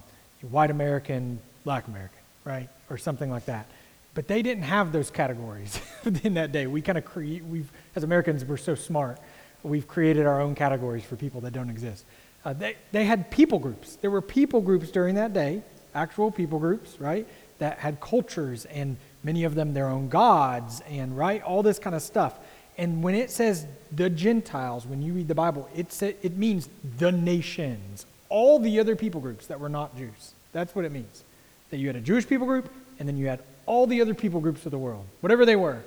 white 0.51 0.71
American, 0.71 1.39
black 1.65 1.89
American, 1.89 2.19
right? 2.45 2.69
Or 2.91 2.99
something 2.99 3.31
like 3.31 3.47
that. 3.47 3.65
But 4.15 4.27
they 4.27 4.43
didn't 4.43 4.65
have 4.65 4.93
those 4.93 5.11
categories 5.11 5.81
in 6.25 6.35
that 6.35 6.53
day. 6.53 6.67
We 6.67 6.83
kind 6.83 6.99
of 6.99 7.05
create, 7.05 7.45
we've, 7.45 7.71
as 7.95 8.03
Americans, 8.03 8.45
we're 8.45 8.57
so 8.57 8.75
smart. 8.75 9.19
We've 9.63 9.87
created 9.87 10.27
our 10.27 10.41
own 10.41 10.55
categories 10.55 11.05
for 11.05 11.17
people 11.17 11.41
that 11.43 11.53
don't 11.53 11.71
exist. 11.71 12.05
Uh, 12.45 12.53
they, 12.53 12.77
they 12.93 13.05
had 13.05 13.31
people 13.31 13.59
groups. 13.59 13.97
There 13.97 14.11
were 14.11 14.23
people 14.23 14.61
groups 14.61 14.91
during 14.91 15.15
that 15.17 15.33
day, 15.33 15.63
actual 15.95 16.31
people 16.31 16.59
groups, 16.59 17.01
right? 17.01 17.27
That 17.59 17.79
had 17.79 18.01
cultures 18.01 18.65
and 18.65 18.97
many 19.23 19.45
of 19.45 19.55
them 19.55 19.75
their 19.75 19.89
own 19.89 20.09
gods 20.09 20.81
and 20.89 21.17
right 21.17 21.43
all 21.43 21.63
this 21.63 21.79
kind 21.79 21.95
of 21.95 22.03
stuff 22.03 22.39
and 22.79 23.03
when 23.03 23.15
it 23.15 23.31
says 23.31 23.67
the 23.93 24.09
gentiles 24.09 24.87
when 24.87 25.03
you 25.03 25.13
read 25.13 25.29
the 25.29 25.35
bible 25.35 25.69
it, 25.75 26.03
it 26.03 26.37
means 26.37 26.69
the 26.99 27.13
nations 27.13 28.07
all 28.29 28.59
the 28.59 28.81
other 28.81 28.97
people 28.97 29.21
groups 29.21 29.47
that 29.47 29.59
were 29.61 29.69
not 29.69 29.97
jews 29.97 30.35
that's 30.53 30.75
what 30.75 30.85
it 30.85 30.93
means 30.93 31.25
that 31.71 31.79
you 31.79 31.87
had 31.87 31.97
a 31.97 32.01
jewish 32.01 32.27
people 32.27 32.47
group 32.47 32.71
and 32.99 33.09
then 33.09 33.17
you 33.17 33.27
had 33.27 33.41
all 33.67 33.87
the 33.87 34.01
other 34.01 34.15
people 34.15 34.41
groups 34.41 34.65
of 34.65 34.71
the 34.71 34.79
world 34.79 35.05
whatever 35.21 35.45
they 35.45 35.57
were 35.57 35.83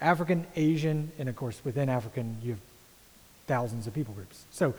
african 0.00 0.46
asian 0.56 1.10
and 1.18 1.28
of 1.28 1.36
course 1.36 1.60
within 1.64 1.88
african 1.88 2.36
you 2.42 2.50
have 2.50 2.60
thousands 3.46 3.86
of 3.86 3.94
people 3.94 4.14
groups. 4.14 4.44
So 4.50 4.74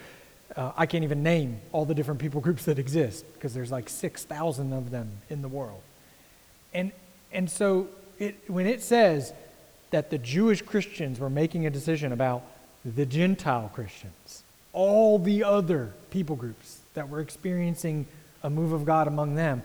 uh, 0.55 0.71
i 0.77 0.85
can't 0.85 1.03
even 1.03 1.23
name 1.23 1.59
all 1.71 1.85
the 1.85 1.95
different 1.95 2.19
people 2.19 2.41
groups 2.47 2.65
that 2.65 2.79
exist 2.79 3.25
because 3.33 3.53
there's 3.53 3.71
like 3.71 3.89
6000 3.89 4.73
of 4.73 4.91
them 4.91 5.09
in 5.29 5.41
the 5.41 5.47
world. 5.47 5.81
And 6.73 6.91
and 7.31 7.49
so 7.49 7.87
it, 8.19 8.35
when 8.47 8.65
it 8.65 8.81
says 8.81 9.33
that 9.91 10.09
the 10.09 10.17
Jewish 10.17 10.61
Christians 10.61 11.19
were 11.19 11.29
making 11.29 11.65
a 11.65 11.69
decision 11.69 12.11
about 12.11 12.43
the 12.83 13.05
Gentile 13.05 13.69
Christians, 13.73 14.43
all 14.73 15.19
the 15.19 15.43
other 15.43 15.93
people 16.09 16.35
groups 16.35 16.79
that 16.93 17.09
were 17.09 17.19
experiencing 17.19 18.05
a 18.43 18.49
move 18.49 18.71
of 18.71 18.85
God 18.85 19.07
among 19.07 19.35
them, 19.35 19.61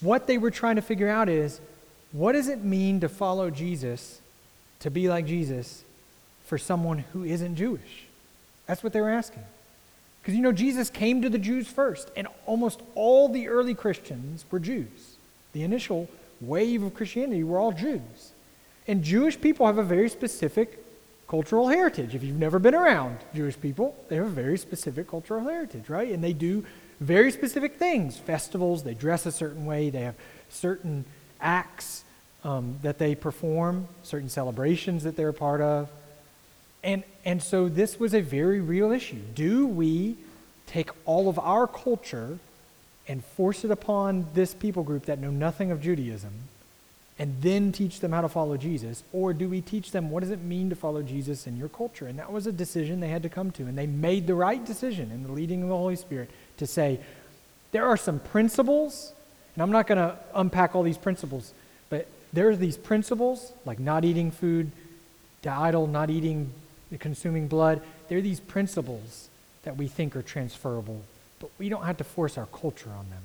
what 0.00 0.26
they 0.26 0.38
were 0.38 0.50
trying 0.50 0.76
to 0.76 0.82
figure 0.82 1.08
out 1.08 1.28
is 1.28 1.60
what 2.12 2.32
does 2.32 2.48
it 2.48 2.64
mean 2.64 3.00
to 3.00 3.08
follow 3.08 3.50
Jesus, 3.50 4.20
to 4.80 4.90
be 4.90 5.08
like 5.08 5.26
Jesus, 5.26 5.84
for 6.46 6.58
someone 6.58 6.98
who 7.12 7.24
isn't 7.24 7.56
Jewish? 7.56 8.06
That's 8.66 8.82
what 8.82 8.92
they 8.92 9.00
were 9.00 9.10
asking. 9.10 9.44
Because 10.20 10.34
you 10.34 10.42
know, 10.42 10.52
Jesus 10.52 10.90
came 10.90 11.22
to 11.22 11.28
the 11.28 11.38
Jews 11.38 11.68
first, 11.68 12.10
and 12.16 12.26
almost 12.46 12.80
all 12.94 13.28
the 13.28 13.48
early 13.48 13.74
Christians 13.74 14.44
were 14.50 14.58
Jews. 14.58 15.16
The 15.52 15.62
initial 15.62 16.08
wave 16.40 16.82
of 16.82 16.94
Christianity 16.94 17.42
were 17.42 17.58
all 17.58 17.72
Jews. 17.72 18.32
And 18.86 19.02
Jewish 19.02 19.40
people 19.40 19.66
have 19.66 19.78
a 19.78 19.82
very 19.82 20.08
specific 20.08 20.84
cultural 21.28 21.68
heritage. 21.68 22.14
If 22.14 22.22
you've 22.22 22.38
never 22.38 22.58
been 22.58 22.74
around 22.74 23.18
Jewish 23.34 23.60
people, 23.60 23.94
they 24.08 24.16
have 24.16 24.26
a 24.26 24.30
very 24.30 24.56
specific 24.56 25.08
cultural 25.08 25.44
heritage, 25.44 25.88
right? 25.88 26.10
And 26.10 26.24
they 26.24 26.32
do 26.32 26.64
very 27.00 27.30
specific 27.30 27.76
things 27.76 28.16
festivals, 28.16 28.82
they 28.82 28.94
dress 28.94 29.26
a 29.26 29.32
certain 29.32 29.66
way, 29.66 29.90
they 29.90 30.00
have 30.00 30.16
certain 30.48 31.04
acts 31.40 32.04
um, 32.44 32.78
that 32.82 32.98
they 32.98 33.14
perform, 33.14 33.88
certain 34.02 34.28
celebrations 34.28 35.04
that 35.04 35.16
they're 35.16 35.30
a 35.30 35.34
part 35.34 35.60
of. 35.60 35.90
And, 36.82 37.02
and 37.24 37.42
so 37.42 37.68
this 37.68 37.98
was 37.98 38.14
a 38.14 38.20
very 38.20 38.60
real 38.60 38.92
issue. 38.92 39.20
Do 39.34 39.66
we 39.66 40.16
take 40.66 40.90
all 41.04 41.28
of 41.28 41.38
our 41.38 41.66
culture 41.66 42.38
and 43.08 43.24
force 43.24 43.64
it 43.64 43.70
upon 43.70 44.26
this 44.34 44.54
people 44.54 44.82
group 44.82 45.06
that 45.06 45.18
know 45.18 45.30
nothing 45.30 45.70
of 45.70 45.82
Judaism 45.82 46.32
and 47.18 47.42
then 47.42 47.72
teach 47.72 48.00
them 48.00 48.12
how 48.12 48.20
to 48.20 48.28
follow 48.28 48.56
Jesus? 48.56 49.02
Or 49.12 49.32
do 49.32 49.48
we 49.48 49.60
teach 49.60 49.90
them 49.90 50.10
what 50.10 50.20
does 50.20 50.30
it 50.30 50.42
mean 50.42 50.70
to 50.70 50.76
follow 50.76 51.02
Jesus 51.02 51.46
in 51.46 51.56
your 51.56 51.68
culture? 51.68 52.06
And 52.06 52.18
that 52.18 52.30
was 52.30 52.46
a 52.46 52.52
decision 52.52 53.00
they 53.00 53.08
had 53.08 53.24
to 53.24 53.28
come 53.28 53.50
to. 53.52 53.64
And 53.64 53.76
they 53.76 53.86
made 53.86 54.26
the 54.26 54.34
right 54.34 54.64
decision 54.64 55.10
in 55.10 55.24
the 55.24 55.32
leading 55.32 55.62
of 55.62 55.68
the 55.68 55.76
Holy 55.76 55.96
Spirit 55.96 56.30
to 56.58 56.66
say, 56.66 57.00
there 57.72 57.86
are 57.86 57.96
some 57.96 58.20
principles, 58.20 59.12
and 59.58 59.62
I'm 59.64 59.72
not 59.72 59.88
going 59.88 59.98
to 59.98 60.16
unpack 60.36 60.76
all 60.76 60.84
these 60.84 60.96
principles, 60.96 61.52
but 61.90 62.06
there 62.32 62.48
are 62.48 62.54
these 62.54 62.76
principles, 62.76 63.52
like 63.64 63.80
not 63.80 64.04
eating 64.04 64.30
food, 64.30 64.70
to 65.42 65.50
idol, 65.50 65.88
not 65.88 66.10
eating, 66.10 66.52
consuming 67.00 67.48
blood. 67.48 67.82
There 68.08 68.18
are 68.18 68.22
these 68.22 68.38
principles 68.38 69.28
that 69.64 69.76
we 69.76 69.88
think 69.88 70.14
are 70.14 70.22
transferable 70.22 71.02
but 71.40 71.50
we 71.58 71.68
don't 71.68 71.84
have 71.84 71.96
to 71.98 72.04
force 72.04 72.38
our 72.38 72.46
culture 72.46 72.90
on 72.90 73.10
them. 73.10 73.22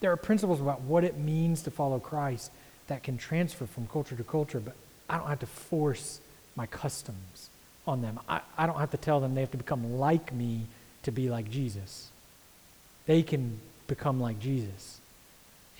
There 0.00 0.12
are 0.12 0.16
principles 0.16 0.60
about 0.60 0.82
what 0.82 1.04
it 1.04 1.18
means 1.18 1.62
to 1.62 1.70
follow 1.70 1.98
Christ 1.98 2.50
that 2.86 3.02
can 3.02 3.18
transfer 3.18 3.66
from 3.66 3.86
culture 3.86 4.16
to 4.16 4.24
culture, 4.24 4.60
but 4.60 4.74
I 5.08 5.18
don't 5.18 5.28
have 5.28 5.40
to 5.40 5.46
force 5.46 6.20
my 6.56 6.66
customs 6.66 7.50
on 7.86 8.02
them. 8.02 8.18
I, 8.28 8.40
I 8.56 8.66
don't 8.66 8.78
have 8.78 8.90
to 8.92 8.96
tell 8.96 9.20
them 9.20 9.34
they 9.34 9.40
have 9.40 9.50
to 9.52 9.56
become 9.56 9.98
like 9.98 10.32
me 10.32 10.66
to 11.02 11.10
be 11.10 11.28
like 11.28 11.50
Jesus. 11.50 12.08
They 13.06 13.22
can 13.22 13.60
become 13.86 14.20
like 14.20 14.38
Jesus 14.40 14.99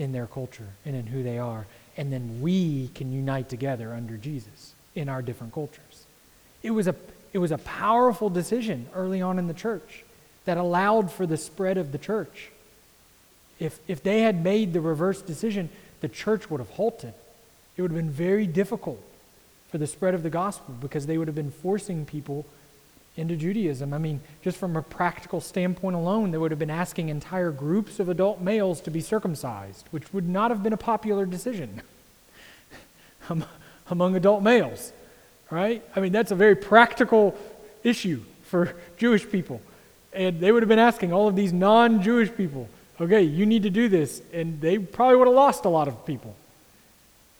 in 0.01 0.13
their 0.13 0.27
culture 0.27 0.67
and 0.85 0.97
in 0.97 1.07
who 1.07 1.23
they 1.23 1.39
are. 1.39 1.67
And 1.97 2.11
then 2.13 2.41
we 2.41 2.89
can 2.95 3.13
unite 3.13 3.51
together 3.51 3.93
under 3.93 4.17
Jesus 4.17 4.75
in 4.95 5.09
our 5.09 5.21
different 5.21 5.53
cultures. 5.53 6.07
It 6.63 6.71
was 6.71 6.89
a, 6.89 6.95
it 7.35 7.39
was 7.39 7.53
a 7.53 7.59
powerful 7.59 8.31
decision 8.31 8.89
early 8.95 9.21
on 9.21 9.39
in 9.39 9.47
the 9.47 9.55
church 9.55 10.05
that 10.47 10.57
allowed 10.57 11.13
for 11.13 11.27
the 11.27 11.37
spread 11.37 11.77
of 11.77 11.93
the 11.93 11.99
church. 11.99 12.51
If, 13.59 13.79
if 13.87 14.03
they 14.03 14.23
had 14.23 14.43
made 14.43 14.73
the 14.73 14.81
reverse 14.81 15.21
decision, 15.21 15.69
the 16.01 16.09
church 16.09 16.51
would 16.51 16.61
have 16.61 16.71
halted. 16.71 17.13
It 17.77 17.83
would 17.83 17.91
have 17.91 17.99
been 17.99 18.11
very 18.11 18.47
difficult 18.47 19.03
for 19.69 19.77
the 19.77 19.87
spread 19.87 20.15
of 20.15 20.23
the 20.23 20.31
gospel 20.31 20.75
because 20.81 21.07
they 21.07 21.19
would 21.19 21.29
have 21.29 21.35
been 21.35 21.51
forcing 21.51 22.07
people 22.07 22.47
into 23.17 23.37
Judaism. 23.37 23.93
I 23.93 23.99
mean, 23.99 24.21
just 24.43 24.57
from 24.57 24.77
a 24.77 24.83
practical 24.83 25.41
standpoint 25.41 25.97
alone, 25.97 26.31
they 26.31 26.39
would 26.39 26.51
have 26.51 26.59
been 26.59 26.71
asking 26.71 27.09
entire 27.09 27.51
groups 27.51 28.01
of 28.01 28.09
adult 28.09 28.41
males 28.41 28.81
to 28.83 28.91
be 28.91 29.01
circumcised, 29.01 29.87
which 29.91 30.13
would 30.15 30.29
not 30.29 30.51
have 30.51 30.63
been 30.63 30.73
a 30.73 30.79
popular 30.79 31.27
decision 31.27 31.83
among 33.89 34.17
adult 34.17 34.43
males, 34.43 34.93
right? 35.51 35.83
I 35.95 36.01
mean, 36.01 36.13
that's 36.13 36.31
a 36.31 36.37
very 36.37 36.57
practical 36.57 37.37
issue 37.83 38.23
for 38.45 38.75
Jewish 38.97 39.29
people. 39.29 39.61
And 40.13 40.41
they 40.41 40.51
would 40.51 40.63
have 40.63 40.69
been 40.69 40.79
asking 40.79 41.13
all 41.13 41.29
of 41.29 41.37
these 41.37 41.53
non 41.53 42.03
Jewish 42.03 42.35
people, 42.35 42.69
okay, 43.01 43.23
you 43.23 43.47
need 43.47 43.63
to 43.65 43.71
do 43.71 43.89
this. 43.89 44.23
And 44.33 44.61
they 44.61 44.79
probably 44.79 45.17
would 45.17 45.29
have 45.29 45.37
lost 45.37 45.65
a 45.65 45.69
lot 45.69 45.89
of 45.89 46.05
people. 46.05 46.35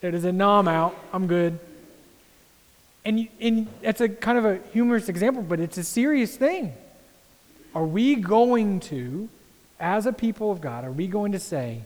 It 0.01 0.13
is 0.13 0.25
a 0.25 0.31
nom 0.31 0.67
out. 0.67 0.95
I'm 1.13 1.27
good. 1.27 1.59
And, 3.03 3.27
and 3.39 3.67
that's 3.81 4.01
a 4.01 4.09
kind 4.09 4.37
of 4.37 4.45
a 4.45 4.59
humorous 4.73 5.09
example, 5.09 5.41
but 5.41 5.59
it's 5.59 5.77
a 5.77 5.83
serious 5.83 6.35
thing. 6.35 6.73
Are 7.73 7.85
we 7.85 8.15
going 8.15 8.79
to, 8.81 9.29
as 9.79 10.05
a 10.05 10.13
people 10.13 10.51
of 10.51 10.61
God, 10.61 10.85
are 10.85 10.91
we 10.91 11.07
going 11.07 11.31
to 11.31 11.39
say, 11.39 11.81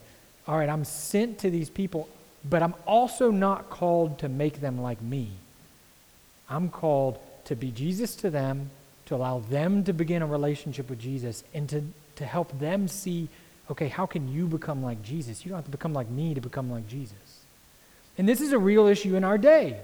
all 0.48 0.58
right, 0.58 0.70
I'm 0.70 0.84
sent 0.84 1.40
to 1.40 1.50
these 1.50 1.70
people, 1.70 2.10
but 2.48 2.62
I'm 2.62 2.76
also 2.86 3.32
not 3.32 3.70
called 3.70 4.20
to 4.20 4.30
make 4.30 4.62
them 4.62 4.82
like 4.82 5.02
me? 5.02 5.30
I'm 6.50 6.70
called 6.70 7.20
to 7.46 7.56
be 7.56 7.72
Jesus 7.72 8.16
to 8.18 8.30
them 8.30 8.70
to 9.06 9.16
allow 9.16 9.40
them 9.40 9.84
to 9.84 9.94
begin 9.94 10.22
a 10.22 10.28
relationship 10.28 10.90
with 10.90 11.00
Jesus 11.00 11.44
and 11.54 11.70
to, 11.70 11.84
to 12.16 12.26
help 12.26 12.58
them 12.60 12.88
see 12.88 13.30
okay, 13.72 13.88
how 13.88 14.06
can 14.06 14.32
you 14.32 14.46
become 14.46 14.84
like 14.84 15.02
Jesus? 15.02 15.44
You 15.44 15.50
don't 15.50 15.58
have 15.58 15.66
to 15.66 15.72
become 15.72 15.94
like 15.94 16.10
me 16.10 16.34
to 16.36 16.42
become 16.42 16.70
like 16.70 16.88
Jesus. 16.88 17.42
And 18.18 18.30
this 18.30 18.40
is 18.40 18.52
a 18.52 18.60
real 18.60 18.86
issue 18.86 19.16
in 19.16 19.24
our 19.24 19.38
day, 19.38 19.80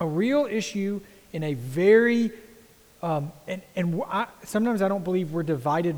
a 0.00 0.06
real 0.06 0.46
issue 0.46 1.00
in 1.32 1.42
a 1.42 1.54
very, 1.54 2.32
um, 3.02 3.32
and, 3.46 3.62
and 3.76 4.02
I, 4.08 4.26
sometimes 4.44 4.82
I 4.82 4.88
don't 4.88 5.04
believe 5.04 5.32
we're 5.32 5.42
divided 5.42 5.96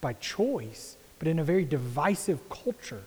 by 0.00 0.14
choice, 0.14 0.96
but 1.18 1.28
in 1.28 1.38
a 1.38 1.44
very 1.44 1.64
divisive 1.64 2.48
culture. 2.48 3.02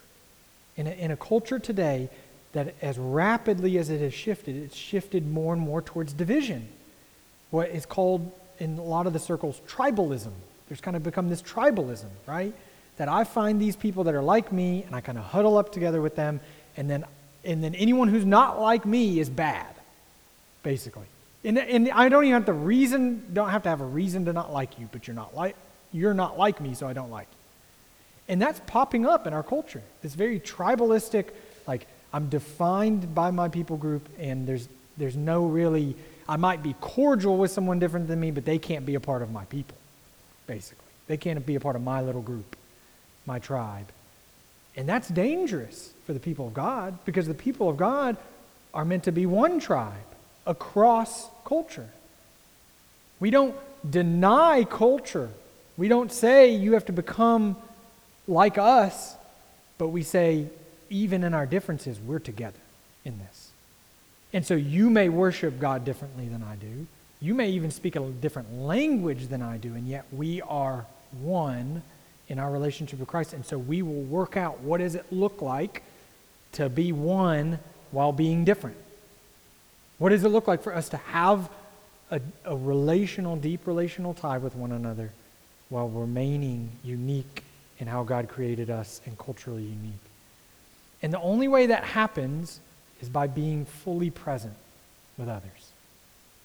In 0.76 0.86
a, 0.86 0.90
in 0.90 1.10
a 1.10 1.16
culture 1.16 1.58
today 1.58 2.08
that, 2.52 2.74
as 2.80 2.98
rapidly 2.98 3.78
as 3.78 3.90
it 3.90 4.00
has 4.00 4.14
shifted, 4.14 4.56
it's 4.56 4.76
shifted 4.76 5.26
more 5.26 5.52
and 5.52 5.62
more 5.62 5.82
towards 5.82 6.12
division 6.12 6.68
what 7.50 7.70
is 7.70 7.86
called 7.86 8.30
in 8.58 8.78
a 8.78 8.82
lot 8.82 9.06
of 9.06 9.12
the 9.12 9.18
circles 9.18 9.60
tribalism. 9.66 10.32
There's 10.68 10.80
kind 10.80 10.96
of 10.96 11.02
become 11.02 11.28
this 11.28 11.42
tribalism, 11.42 12.08
right? 12.26 12.54
That 12.98 13.08
I 13.08 13.24
find 13.24 13.60
these 13.60 13.76
people 13.76 14.04
that 14.04 14.14
are 14.14 14.22
like 14.22 14.52
me 14.52 14.82
and 14.82 14.94
I 14.94 15.00
kind 15.00 15.16
of 15.18 15.24
huddle 15.24 15.56
up 15.56 15.72
together 15.72 16.02
with 16.02 16.16
them, 16.16 16.40
and 16.76 16.90
then, 16.90 17.04
and 17.44 17.62
then 17.62 17.74
anyone 17.74 18.08
who's 18.08 18.26
not 18.26 18.60
like 18.60 18.84
me 18.84 19.18
is 19.18 19.30
bad, 19.30 19.74
basically. 20.62 21.06
And, 21.44 21.58
and 21.58 21.90
I 21.90 22.08
don't 22.08 22.24
even 22.24 22.34
have 22.34 22.46
to 22.46 22.52
reason, 22.52 23.24
don't 23.32 23.50
have 23.50 23.62
to 23.62 23.68
have 23.68 23.80
a 23.80 23.86
reason 23.86 24.24
to 24.24 24.32
not 24.32 24.52
like 24.52 24.78
you, 24.78 24.88
but 24.90 25.06
you're 25.06 25.14
not 25.14 25.34
like, 25.36 25.56
you're 25.92 26.14
not 26.14 26.38
like 26.38 26.60
me, 26.60 26.74
so 26.74 26.88
I 26.88 26.92
don't 26.92 27.10
like 27.10 27.28
you. 27.30 28.32
And 28.32 28.42
that's 28.42 28.60
popping 28.66 29.06
up 29.06 29.26
in 29.26 29.32
our 29.32 29.42
culture. 29.42 29.82
This 30.02 30.14
very 30.14 30.40
tribalistic, 30.40 31.28
like 31.66 31.86
I'm 32.12 32.28
defined 32.28 33.14
by 33.14 33.30
my 33.30 33.48
people 33.48 33.76
group, 33.76 34.06
and 34.18 34.46
there's 34.46 34.68
there's 34.98 35.16
no 35.16 35.46
really 35.46 35.94
I 36.28 36.36
might 36.36 36.62
be 36.62 36.74
cordial 36.80 37.38
with 37.38 37.50
someone 37.50 37.78
different 37.78 38.08
than 38.08 38.20
me, 38.20 38.30
but 38.30 38.44
they 38.44 38.58
can't 38.58 38.84
be 38.84 38.96
a 38.96 39.00
part 39.00 39.22
of 39.22 39.30
my 39.30 39.46
people, 39.46 39.76
basically. 40.46 40.84
They 41.06 41.16
can't 41.16 41.44
be 41.46 41.54
a 41.54 41.60
part 41.60 41.74
of 41.74 41.82
my 41.82 42.02
little 42.02 42.20
group, 42.20 42.54
my 43.24 43.38
tribe. 43.38 43.86
And 44.76 44.86
that's 44.86 45.08
dangerous 45.08 45.92
for 46.04 46.12
the 46.12 46.20
people 46.20 46.48
of 46.48 46.54
God 46.54 46.98
because 47.06 47.26
the 47.26 47.34
people 47.34 47.70
of 47.70 47.78
God 47.78 48.18
are 48.74 48.84
meant 48.84 49.04
to 49.04 49.12
be 49.12 49.24
one 49.24 49.58
tribe 49.58 49.94
across 50.48 51.28
culture. 51.44 51.88
We 53.20 53.30
don't 53.30 53.54
deny 53.88 54.64
culture. 54.64 55.30
We 55.76 55.86
don't 55.86 56.10
say 56.10 56.50
you 56.50 56.72
have 56.72 56.86
to 56.86 56.92
become 56.92 57.56
like 58.26 58.58
us, 58.58 59.14
but 59.76 59.88
we 59.88 60.02
say, 60.02 60.46
even 60.90 61.22
in 61.22 61.34
our 61.34 61.46
differences, 61.46 62.00
we're 62.00 62.18
together 62.18 62.58
in 63.04 63.18
this. 63.18 63.50
And 64.32 64.44
so 64.44 64.54
you 64.54 64.90
may 64.90 65.08
worship 65.08 65.60
God 65.60 65.84
differently 65.84 66.28
than 66.28 66.42
I 66.42 66.56
do. 66.56 66.86
You 67.20 67.34
may 67.34 67.50
even 67.50 67.70
speak 67.70 67.96
a 67.96 68.00
different 68.00 68.54
language 68.54 69.28
than 69.28 69.42
I 69.42 69.58
do, 69.58 69.74
and 69.74 69.86
yet 69.86 70.04
we 70.12 70.40
are 70.42 70.86
one 71.20 71.82
in 72.28 72.38
our 72.38 72.50
relationship 72.50 72.98
with 72.98 73.08
Christ. 73.08 73.32
And 73.32 73.44
so 73.44 73.58
we 73.58 73.82
will 73.82 74.02
work 74.02 74.36
out 74.36 74.60
what 74.60 74.78
does 74.78 74.94
it 74.94 75.06
look 75.10 75.42
like 75.42 75.82
to 76.52 76.68
be 76.68 76.92
one 76.92 77.58
while 77.90 78.12
being 78.12 78.44
different? 78.44 78.76
What 79.98 80.10
does 80.10 80.24
it 80.24 80.28
look 80.28 80.46
like 80.46 80.62
for 80.62 80.74
us 80.74 80.88
to 80.90 80.96
have 80.96 81.50
a, 82.10 82.20
a 82.44 82.56
relational, 82.56 83.36
deep 83.36 83.66
relational 83.66 84.14
tie 84.14 84.38
with 84.38 84.54
one 84.54 84.72
another 84.72 85.10
while 85.68 85.88
remaining 85.88 86.70
unique 86.82 87.42
in 87.78 87.86
how 87.86 88.04
God 88.04 88.28
created 88.28 88.70
us 88.70 89.00
and 89.06 89.18
culturally 89.18 89.64
unique? 89.64 89.94
And 91.02 91.12
the 91.12 91.20
only 91.20 91.48
way 91.48 91.66
that 91.66 91.84
happens 91.84 92.60
is 93.00 93.08
by 93.08 93.26
being 93.26 93.64
fully 93.64 94.10
present 94.10 94.54
with 95.16 95.28
others. 95.28 95.72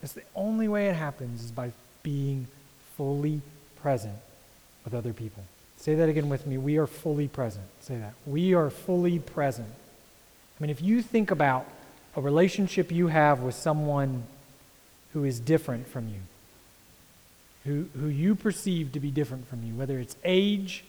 That's 0.02 0.14
the 0.14 0.24
only 0.36 0.68
way 0.68 0.88
it 0.88 0.96
happens 0.96 1.44
is 1.44 1.52
by 1.52 1.72
being 2.02 2.48
fully 2.98 3.42
present 3.82 4.18
with 4.84 4.94
other 4.94 5.14
people. 5.14 5.44
Say 5.78 5.96
that 5.96 6.10
again 6.10 6.30
with 6.30 6.46
me. 6.46 6.58
We 6.58 6.78
are 6.78 6.88
fully 6.88 7.28
present. 7.28 7.66
Say 7.82 7.98
that. 7.98 8.14
We 8.26 8.54
are 8.54 8.70
fully 8.70 9.20
present. 9.20 9.70
I 9.70 10.64
mean, 10.64 10.70
if 10.70 10.82
you 10.82 11.02
think 11.02 11.32
about 11.32 11.68
a 12.16 12.22
relationship 12.22 12.92
you 12.92 13.08
have 13.08 13.42
with 13.42 13.56
someone 13.56 14.24
who 15.14 15.24
is 15.24 15.40
different 15.40 15.88
from 15.88 16.08
you, 16.08 16.20
who, 17.66 17.86
who 18.00 18.08
you 18.08 18.36
perceive 18.36 18.92
to 18.92 19.00
be 19.00 19.12
different 19.12 19.48
from 19.48 19.64
you, 19.64 19.74
whether 19.74 20.00
it's 20.00 20.16
age, 20.24 20.84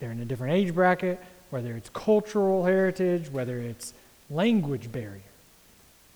they're 0.00 0.12
in 0.12 0.20
a 0.20 0.24
different 0.24 0.54
age 0.54 0.74
bracket, 0.74 1.20
whether 1.50 1.74
it's 1.74 1.88
cultural 1.90 2.64
heritage, 2.64 3.30
whether 3.30 3.58
it's 3.58 3.94
language 4.30 4.92
barrier. 4.92 5.22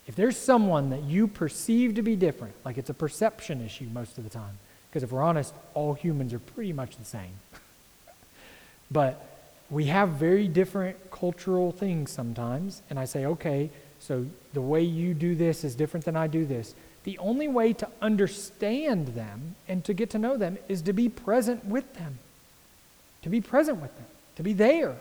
If 0.07 0.15
there's 0.15 0.37
someone 0.37 0.91
that 0.91 1.03
you 1.05 1.27
perceive 1.27 1.95
to 1.95 2.03
be 2.03 2.17
different, 2.17 2.55
like 2.65 2.77
it's 2.77 2.91
a 2.91 2.95
perception 2.95 3.65
issue 3.65 3.87
most 3.93 4.19
of 4.19 4.25
the 4.25 4.31
time, 4.31 4.59
because 4.89 5.03
if 5.03 5.13
we're 5.13 5.23
honest, 5.23 5.55
all 5.75 5.95
humans 5.95 6.33
are 6.35 6.39
pretty 6.39 6.73
much 6.73 6.97
the 6.97 7.05
same. 7.05 7.33
but 8.91 9.27
we 9.71 9.87
have 9.87 10.11
very 10.11 10.49
different 10.49 11.11
cultural 11.11 11.73
things 11.73 12.11
sometimes, 12.11 12.83
and 12.91 12.99
I 12.99 13.07
say, 13.07 13.25
okay, 13.25 13.71
so 14.03 14.27
the 14.53 14.61
way 14.61 14.83
you 14.83 15.15
do 15.15 15.37
this 15.37 15.63
is 15.63 15.77
different 15.77 16.05
than 16.05 16.17
I 16.17 16.27
do 16.27 16.45
this. 16.45 16.75
The 17.05 17.19
only 17.19 17.47
way 17.47 17.73
to 17.75 17.89
understand 18.01 19.09
them 19.09 19.55
and 19.69 19.85
to 19.85 19.95
get 19.95 20.11
to 20.11 20.19
know 20.19 20.37
them 20.37 20.59
is 20.69 20.83
to 20.83 20.93
be 20.93 21.09
present 21.09 21.65
with 21.65 21.95
them. 21.95 22.19
To 23.23 23.29
be 23.29 23.41
present 23.41 23.81
with 23.81 23.95
them, 23.95 24.07
to 24.37 24.43
be 24.43 24.55
there, 24.55 24.97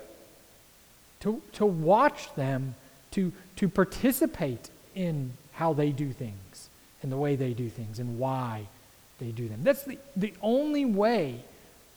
to, 1.22 1.42
to 1.54 1.66
watch 1.66 2.34
them, 2.36 2.76
to, 3.12 3.34
to 3.56 3.68
participate 3.68 4.70
in 4.94 5.34
how 5.54 5.74
they 5.74 5.90
do 5.90 6.12
things 6.14 6.70
and 7.02 7.12
the 7.12 7.18
way 7.18 7.36
they 7.36 7.54
do 7.54 7.70
things 7.70 7.98
and 7.98 8.20
why 8.20 8.68
they 9.20 9.32
do 9.32 9.48
them. 9.48 9.64
That's 9.64 9.84
the, 9.84 9.98
the 10.16 10.34
only 10.44 10.86
way 10.86 11.44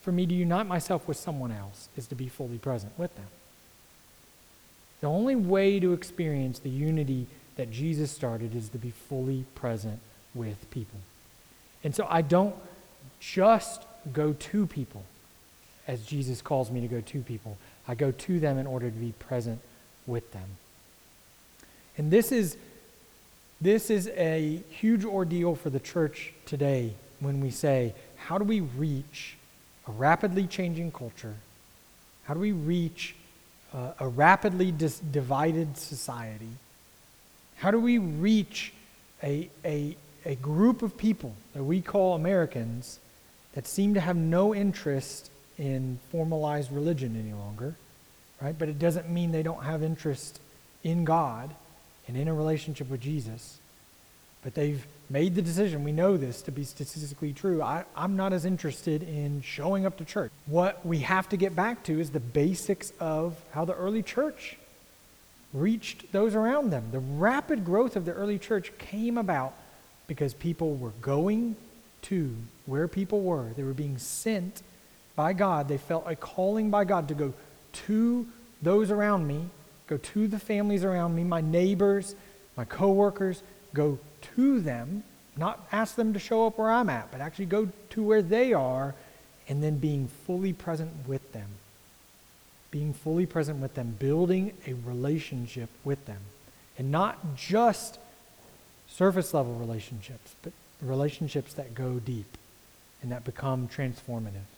for 0.00 0.11
me 0.11 0.25
to 0.25 0.34
unite 0.34 0.66
myself 0.66 1.06
with 1.06 1.18
someone 1.18 1.52
else 1.52 1.90
is 1.99 2.06
to 2.06 2.14
be 2.14 2.28
fully 2.28 2.56
present 2.56 2.99
with 2.99 3.14
them. 3.14 3.26
The 5.04 5.10
only 5.10 5.36
way 5.36 5.80
to 5.80 5.93
experience 5.93 6.60
the 6.60 6.71
unity 6.71 7.26
that 7.56 7.71
Jesus 7.71 8.10
started 8.10 8.56
is 8.56 8.71
to 8.71 8.78
be 8.78 8.88
fully 8.88 9.45
present 9.54 9.99
with 10.34 10.71
people. 10.71 10.99
And 11.84 11.95
so 11.95 12.06
I 12.08 12.23
don't 12.23 12.54
just 13.21 13.82
go 14.14 14.32
to 14.32 14.67
people 14.67 15.04
as 15.86 16.06
Jesus 16.06 16.40
calls 16.40 16.71
me 16.71 16.80
to 16.80 16.88
go 16.88 17.02
to 17.02 17.21
people. 17.21 17.58
I 17.86 17.95
go 17.95 18.12
to 18.12 18.40
them 18.40 18.56
in 18.56 18.67
order 18.67 18.88
to 18.88 18.97
be 18.97 19.12
present 19.19 19.60
with 20.06 20.32
them. 20.32 20.56
And 21.99 22.10
this 22.10 22.32
is 22.32 22.56
this 23.60 23.90
is 23.90 24.08
a 24.17 24.62
huge 24.71 25.04
ordeal 25.04 25.54
for 25.54 25.69
the 25.69 25.80
church 25.80 26.32
today 26.47 26.95
when 27.21 27.43
we 27.43 27.50
say, 27.50 27.93
how 28.17 28.38
do 28.38 28.45
we 28.45 28.60
reach 28.60 29.36
a 29.86 29.93
rapidly 29.93 30.47
changing 30.47 30.93
culture? 30.93 31.34
How 32.25 32.32
do 32.32 32.40
we 32.40 32.52
reach 32.52 33.17
uh, 33.75 33.93
a 34.00 34.08
rapidly 34.08 34.71
dis- 34.71 35.00
divided 35.00 35.76
society? 35.76 36.49
How 37.56 37.71
do 37.71 37.78
we 37.78 37.99
reach 37.99 38.73
a, 39.23 39.49
a, 39.65 39.97
a 40.25 40.34
group 40.37 40.82
of 40.82 40.97
people 40.97 41.34
that 41.54 41.65
we 41.65 41.80
call 41.80 42.15
Americans 42.15 42.99
that 43.54 43.67
seem 43.67 43.95
to 43.95 44.00
have 44.00 44.17
no 44.17 44.54
interest 44.54 45.30
in 45.58 45.99
formalized 46.10 46.73
religion 46.73 47.17
any 47.19 47.32
longer, 47.32 47.75
right? 48.41 48.58
But 48.58 48.69
it 48.69 48.78
doesn't 48.78 49.08
mean 49.08 49.32
they 49.32 49.43
don't 49.43 49.63
have 49.63 49.82
interest 49.82 50.41
in 50.82 51.04
God 51.04 51.50
and 52.06 52.17
in 52.17 52.28
a 52.28 52.34
relationship 52.34 52.91
with 52.91 53.00
Jesus. 53.00 53.58
But 54.43 54.54
they've 54.54 54.84
made 55.10 55.34
the 55.34 55.43
decision, 55.43 55.84
we 55.84 55.93
know 55.93 56.17
this 56.17 56.43
to 56.43 56.50
be 56.50 56.64
statistically 56.64 57.32
true. 57.32 57.62
I, 57.62 57.84
I'm 57.97 58.17
not 58.17 58.32
as 58.32 58.45
interested 58.45 59.02
in 59.02 59.43
showing 59.43 59.86
up 59.86 59.99
to 59.99 60.04
church. 60.04 60.30
What 60.47 60.84
we 60.84 61.00
have 61.00 61.28
to 61.30 61.36
get 61.36 61.54
back 61.54 61.84
to 61.84 62.00
is 62.00 62.10
the 62.10 62.21
basics 62.21 62.93
of 63.00 63.36
how 63.52 63.64
the 63.64 63.75
early 63.75 64.02
church 64.02 64.56
reached 65.52 66.10
those 66.12 66.34
around 66.34 66.71
them. 66.71 66.88
The 66.90 66.99
rapid 66.99 67.64
growth 67.64 67.97
of 67.97 68.04
the 68.04 68.12
early 68.12 68.38
church 68.38 68.73
came 68.78 69.19
about 69.19 69.54
because 70.06 70.34
people 70.34 70.75
were 70.75 70.93
going 71.00 71.56
to 72.02 72.34
where 72.67 72.88
people 72.88 73.21
were. 73.21 73.49
They 73.56 73.62
were 73.62 73.73
being 73.73 73.99
sent 73.99 74.62
by 75.17 75.32
God. 75.32 75.69
They 75.69 75.78
felt 75.78 76.04
a 76.06 76.17
calling 76.17 76.71
by 76.71 76.84
God 76.84 77.08
to 77.08 77.14
go 77.14 77.32
to 77.86 78.26
those 78.62 78.90
around 78.90 79.26
me, 79.26 79.47
go 79.86 79.97
to 79.97 80.26
the 80.26 80.38
families 80.38 80.84
around 80.84 81.14
me, 81.14 81.25
my 81.25 81.40
neighbors, 81.40 82.14
my 82.56 82.64
coworkers, 82.64 83.43
go 83.73 83.99
to 84.37 84.60
them, 84.60 85.02
not 85.37 85.67
ask 85.73 85.97
them 85.97 86.13
to 86.13 86.19
show 86.19 86.47
up 86.47 86.58
where 86.58 86.71
I'm 86.71 86.89
at, 86.89 87.10
but 87.10 87.21
actually 87.21 87.47
go 87.47 87.69
to 87.91 88.02
where 88.02 88.23
they 88.23 88.52
are 88.52 88.95
and 89.49 89.63
then 89.63 89.78
being 89.78 90.08
fully 90.26 90.52
present 90.52 90.91
with 91.06 91.32
them. 91.32 91.49
Being 92.71 92.95
fully 92.95 93.26
present 93.26 93.60
with 93.60 93.75
them, 93.75 93.97
building 93.99 94.52
a 94.67 94.73
relationship 94.73 95.69
with 95.84 96.04
them. 96.06 96.21
And 96.78 96.91
not 96.91 97.37
just 97.37 97.99
surface 98.89 99.34
level 99.34 99.54
relationships, 99.54 100.34
but 100.43 100.52
relationships 100.80 101.54
that 101.54 101.75
go 101.75 101.95
deep 101.95 102.37
and 103.02 103.13
that 103.13 103.25
become 103.25 103.69
transformative. 103.69 104.49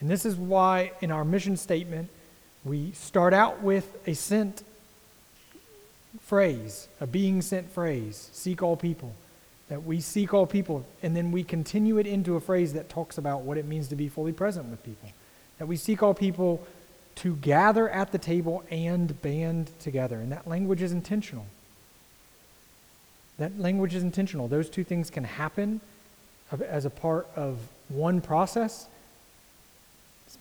And 0.00 0.10
this 0.10 0.24
is 0.24 0.36
why 0.36 0.92
in 1.00 1.10
our 1.10 1.24
mission 1.24 1.56
statement, 1.56 2.08
we 2.64 2.92
start 2.92 3.34
out 3.34 3.62
with 3.62 3.96
a 4.06 4.14
sent 4.14 4.62
phrase, 6.18 6.88
a 7.00 7.06
being 7.06 7.42
sent 7.42 7.70
phrase, 7.70 8.30
seek 8.32 8.62
all 8.62 8.76
people. 8.76 9.14
That 9.68 9.84
we 9.84 10.00
seek 10.00 10.34
all 10.34 10.46
people, 10.46 10.84
and 11.02 11.16
then 11.16 11.30
we 11.30 11.44
continue 11.44 11.98
it 11.98 12.06
into 12.06 12.34
a 12.34 12.40
phrase 12.40 12.72
that 12.72 12.88
talks 12.88 13.18
about 13.18 13.42
what 13.42 13.56
it 13.56 13.66
means 13.66 13.86
to 13.88 13.96
be 13.96 14.08
fully 14.08 14.32
present 14.32 14.66
with 14.66 14.82
people. 14.82 15.10
That 15.58 15.66
we 15.66 15.76
seek 15.76 16.02
all 16.02 16.14
people 16.14 16.66
to 17.16 17.36
gather 17.36 17.88
at 17.88 18.10
the 18.10 18.18
table 18.18 18.64
and 18.70 19.20
band 19.22 19.70
together. 19.78 20.16
And 20.16 20.32
that 20.32 20.48
language 20.48 20.82
is 20.82 20.90
intentional. 20.90 21.46
That 23.38 23.58
language 23.60 23.94
is 23.94 24.02
intentional. 24.02 24.48
Those 24.48 24.68
two 24.68 24.84
things 24.84 25.08
can 25.08 25.24
happen 25.24 25.80
as 26.66 26.84
a 26.84 26.90
part 26.90 27.28
of 27.36 27.58
one 27.88 28.20
process, 28.20 28.88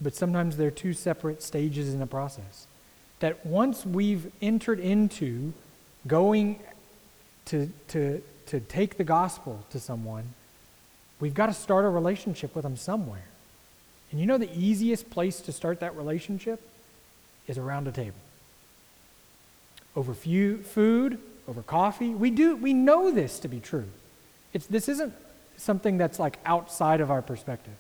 but 0.02 0.16
sometimes 0.16 0.58
they're 0.58 0.72
two 0.72 0.94
separate 0.94 1.44
stages 1.44 1.94
in 1.94 2.02
a 2.02 2.08
process 2.08 2.66
that 3.20 3.46
once 3.46 3.86
we've 3.86 4.32
entered 4.42 4.80
into 4.80 5.54
going 6.08 6.60
to, 7.46 7.70
to, 7.90 8.22
to 8.48 8.60
take 8.62 8.98
the 8.98 9.04
gospel 9.04 9.64
to 9.72 9.80
someone, 9.80 10.34
we've 11.20 11.34
got 11.34 11.48
to 11.48 11.54
start 11.54 11.86
a 11.86 11.90
relationship 11.90 12.56
with 12.56 12.64
them 12.64 12.78
somewhere. 12.78 13.26
And 14.12 14.20
you 14.20 14.26
know 14.26 14.38
the 14.38 14.52
easiest 14.58 15.10
place 15.10 15.42
to 15.42 15.52
start 15.52 15.82
that 15.82 15.96
relationship 15.96 16.62
is 17.48 17.58
around 17.58 17.88
a 17.88 17.92
table. 17.92 18.18
Over 19.96 20.14
few, 20.14 20.60
food, 20.60 21.20
over 21.48 21.62
coffee. 21.64 22.10
We 22.10 22.30
do 22.30 22.56
we 22.56 22.74
know 22.74 23.12
this 23.12 23.40
to 23.40 23.48
be 23.48 23.60
true. 23.60 23.88
It's, 24.54 24.66
this 24.68 24.88
isn't 24.88 25.14
something 25.58 25.98
that's 25.98 26.20
like 26.20 26.38
outside 26.46 27.02
of 27.02 27.12
our 27.12 27.22
perspective. 27.22 27.74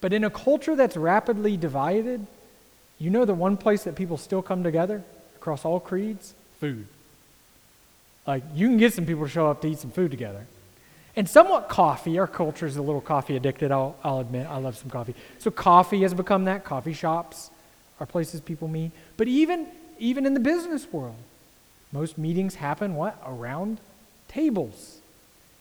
But 0.00 0.12
in 0.12 0.24
a 0.24 0.30
culture 0.30 0.74
that's 0.74 0.96
rapidly 0.96 1.56
divided, 1.56 2.26
you 3.02 3.10
know 3.10 3.24
the 3.24 3.34
one 3.34 3.56
place 3.56 3.84
that 3.84 3.96
people 3.96 4.16
still 4.16 4.42
come 4.42 4.62
together 4.62 5.02
across 5.36 5.64
all 5.64 5.80
creeds? 5.80 6.34
Food. 6.60 6.86
Like, 8.26 8.44
you 8.54 8.68
can 8.68 8.76
get 8.76 8.92
some 8.92 9.06
people 9.06 9.24
to 9.24 9.30
show 9.30 9.50
up 9.50 9.60
to 9.62 9.68
eat 9.68 9.78
some 9.78 9.90
food 9.90 10.10
together. 10.10 10.46
And 11.16 11.28
somewhat 11.28 11.68
coffee. 11.68 12.18
Our 12.18 12.26
culture 12.26 12.66
is 12.66 12.76
a 12.76 12.82
little 12.82 13.00
coffee 13.00 13.36
addicted, 13.36 13.72
I'll, 13.72 13.96
I'll 14.04 14.20
admit. 14.20 14.46
I 14.48 14.58
love 14.58 14.76
some 14.76 14.88
coffee. 14.88 15.14
So, 15.38 15.50
coffee 15.50 16.02
has 16.02 16.14
become 16.14 16.44
that. 16.44 16.64
Coffee 16.64 16.92
shops 16.92 17.50
are 17.98 18.06
places 18.06 18.40
people 18.40 18.68
meet. 18.68 18.92
But 19.16 19.28
even, 19.28 19.66
even 19.98 20.24
in 20.24 20.34
the 20.34 20.40
business 20.40 20.90
world, 20.92 21.16
most 21.90 22.16
meetings 22.16 22.54
happen 22.54 22.94
what? 22.94 23.20
Around 23.26 23.80
tables. 24.28 25.00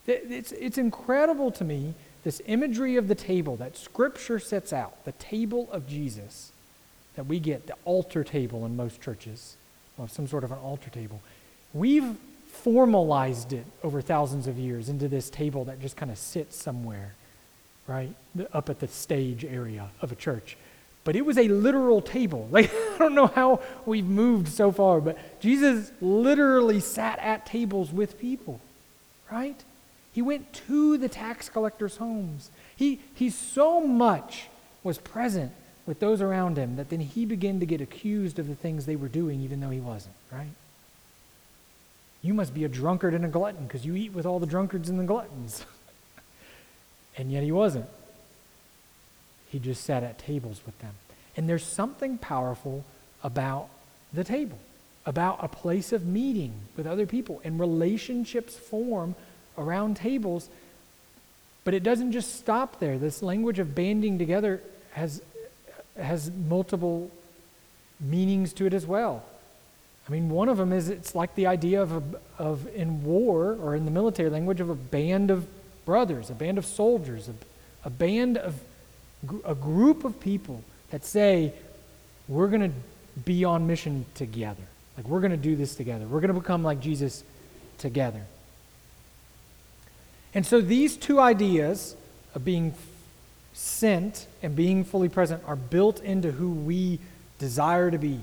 It's, 0.07 0.51
it's 0.51 0.77
incredible 0.77 1.51
to 1.51 1.63
me, 1.63 1.93
this 2.23 2.41
imagery 2.45 2.95
of 2.95 3.07
the 3.07 3.15
table 3.15 3.55
that 3.57 3.77
Scripture 3.77 4.39
sets 4.39 4.71
out, 4.71 5.03
the 5.05 5.11
table 5.13 5.67
of 5.71 5.87
Jesus, 5.87 6.51
that 7.21 7.27
we 7.27 7.39
get, 7.39 7.67
the 7.67 7.75
altar 7.85 8.23
table 8.23 8.65
in 8.65 8.75
most 8.75 8.99
churches, 8.99 9.55
or 9.99 10.09
some 10.09 10.25
sort 10.25 10.43
of 10.43 10.51
an 10.51 10.57
altar 10.57 10.89
table. 10.89 11.21
We've 11.71 12.15
formalized 12.47 13.53
it 13.53 13.63
over 13.83 14.01
thousands 14.01 14.47
of 14.47 14.57
years 14.57 14.89
into 14.89 15.07
this 15.07 15.29
table 15.29 15.65
that 15.65 15.79
just 15.79 15.95
kind 15.95 16.09
of 16.09 16.17
sits 16.17 16.55
somewhere, 16.55 17.13
right? 17.85 18.11
Up 18.53 18.71
at 18.71 18.79
the 18.79 18.87
stage 18.87 19.45
area 19.45 19.91
of 20.01 20.11
a 20.11 20.15
church. 20.15 20.57
But 21.03 21.15
it 21.15 21.23
was 21.23 21.37
a 21.37 21.47
literal 21.47 22.01
table. 22.01 22.49
Like, 22.51 22.71
I 22.73 22.97
don't 22.97 23.13
know 23.13 23.27
how 23.27 23.61
we've 23.85 24.03
moved 24.03 24.47
so 24.47 24.71
far, 24.71 24.99
but 24.99 25.39
Jesus 25.39 25.91
literally 26.01 26.79
sat 26.79 27.19
at 27.19 27.45
tables 27.45 27.91
with 27.91 28.19
people, 28.19 28.59
right? 29.31 29.63
He 30.11 30.23
went 30.23 30.51
to 30.67 30.97
the 30.97 31.07
tax 31.07 31.49
collectors' 31.49 31.97
homes. 31.97 32.49
He, 32.75 32.99
he 33.13 33.29
so 33.29 33.79
much 33.79 34.47
was 34.81 34.97
present 34.97 35.51
with 35.91 35.99
those 35.99 36.21
around 36.21 36.55
him 36.55 36.77
that 36.77 36.89
then 36.89 37.01
he 37.01 37.25
began 37.25 37.59
to 37.59 37.65
get 37.65 37.81
accused 37.81 38.39
of 38.39 38.47
the 38.47 38.55
things 38.55 38.85
they 38.85 38.95
were 38.95 39.09
doing, 39.09 39.41
even 39.41 39.59
though 39.59 39.71
he 39.71 39.81
wasn't, 39.81 40.15
right? 40.31 40.53
You 42.21 42.33
must 42.33 42.53
be 42.53 42.63
a 42.63 42.69
drunkard 42.69 43.13
and 43.13 43.25
a 43.25 43.27
glutton 43.27 43.67
because 43.67 43.85
you 43.85 43.97
eat 43.97 44.13
with 44.13 44.25
all 44.25 44.39
the 44.39 44.45
drunkards 44.45 44.87
and 44.87 44.97
the 44.97 45.03
gluttons. 45.03 45.65
and 47.17 47.29
yet 47.29 47.43
he 47.43 47.51
wasn't. 47.51 47.89
He 49.49 49.59
just 49.59 49.83
sat 49.83 50.01
at 50.01 50.17
tables 50.17 50.61
with 50.65 50.79
them. 50.79 50.93
And 51.35 51.49
there's 51.49 51.65
something 51.65 52.17
powerful 52.17 52.85
about 53.21 53.67
the 54.13 54.23
table, 54.23 54.59
about 55.05 55.43
a 55.43 55.49
place 55.49 55.91
of 55.91 56.05
meeting 56.05 56.53
with 56.77 56.87
other 56.87 57.05
people, 57.05 57.41
and 57.43 57.59
relationships 57.59 58.55
form 58.55 59.13
around 59.57 59.97
tables. 59.97 60.47
But 61.65 61.73
it 61.73 61.83
doesn't 61.83 62.13
just 62.13 62.37
stop 62.37 62.79
there. 62.79 62.97
This 62.97 63.21
language 63.21 63.59
of 63.59 63.75
banding 63.75 64.17
together 64.19 64.61
has, 64.93 65.21
has 65.99 66.31
multiple 66.31 67.11
meanings 67.99 68.53
to 68.53 68.65
it 68.65 68.73
as 68.73 68.85
well. 68.85 69.23
I 70.07 70.11
mean, 70.11 70.29
one 70.29 70.49
of 70.49 70.57
them 70.57 70.73
is 70.73 70.89
it's 70.89 71.13
like 71.13 71.35
the 71.35 71.47
idea 71.47 71.81
of, 71.81 71.91
a, 71.91 72.03
of 72.39 72.67
in 72.75 73.03
war 73.03 73.57
or 73.61 73.75
in 73.75 73.85
the 73.85 73.91
military 73.91 74.29
language 74.29 74.59
of 74.59 74.69
a 74.69 74.75
band 74.75 75.31
of 75.31 75.47
brothers, 75.85 76.29
a 76.29 76.33
band 76.33 76.57
of 76.57 76.65
soldiers, 76.65 77.29
a, 77.29 77.33
a 77.85 77.89
band 77.89 78.37
of 78.37 78.59
a 79.45 79.55
group 79.55 80.03
of 80.03 80.19
people 80.19 80.63
that 80.89 81.05
say, 81.05 81.53
we're 82.27 82.47
going 82.47 82.61
to 82.61 82.75
be 83.23 83.45
on 83.45 83.67
mission 83.67 84.05
together. 84.15 84.63
Like, 84.97 85.07
we're 85.07 85.19
going 85.21 85.31
to 85.31 85.37
do 85.37 85.55
this 85.55 85.75
together. 85.75 86.05
We're 86.05 86.19
going 86.19 86.33
to 86.33 86.39
become 86.39 86.63
like 86.63 86.79
Jesus 86.79 87.23
together. 87.77 88.21
And 90.33 90.45
so 90.45 90.61
these 90.61 90.95
two 90.97 91.19
ideas 91.19 91.95
of 92.33 92.43
being 92.45 92.73
sent 93.61 94.25
and 94.41 94.55
being 94.55 94.83
fully 94.83 95.07
present 95.07 95.43
are 95.45 95.55
built 95.55 96.01
into 96.01 96.31
who 96.31 96.51
we 96.51 96.97
desire 97.37 97.91
to 97.91 97.97
be. 97.99 98.19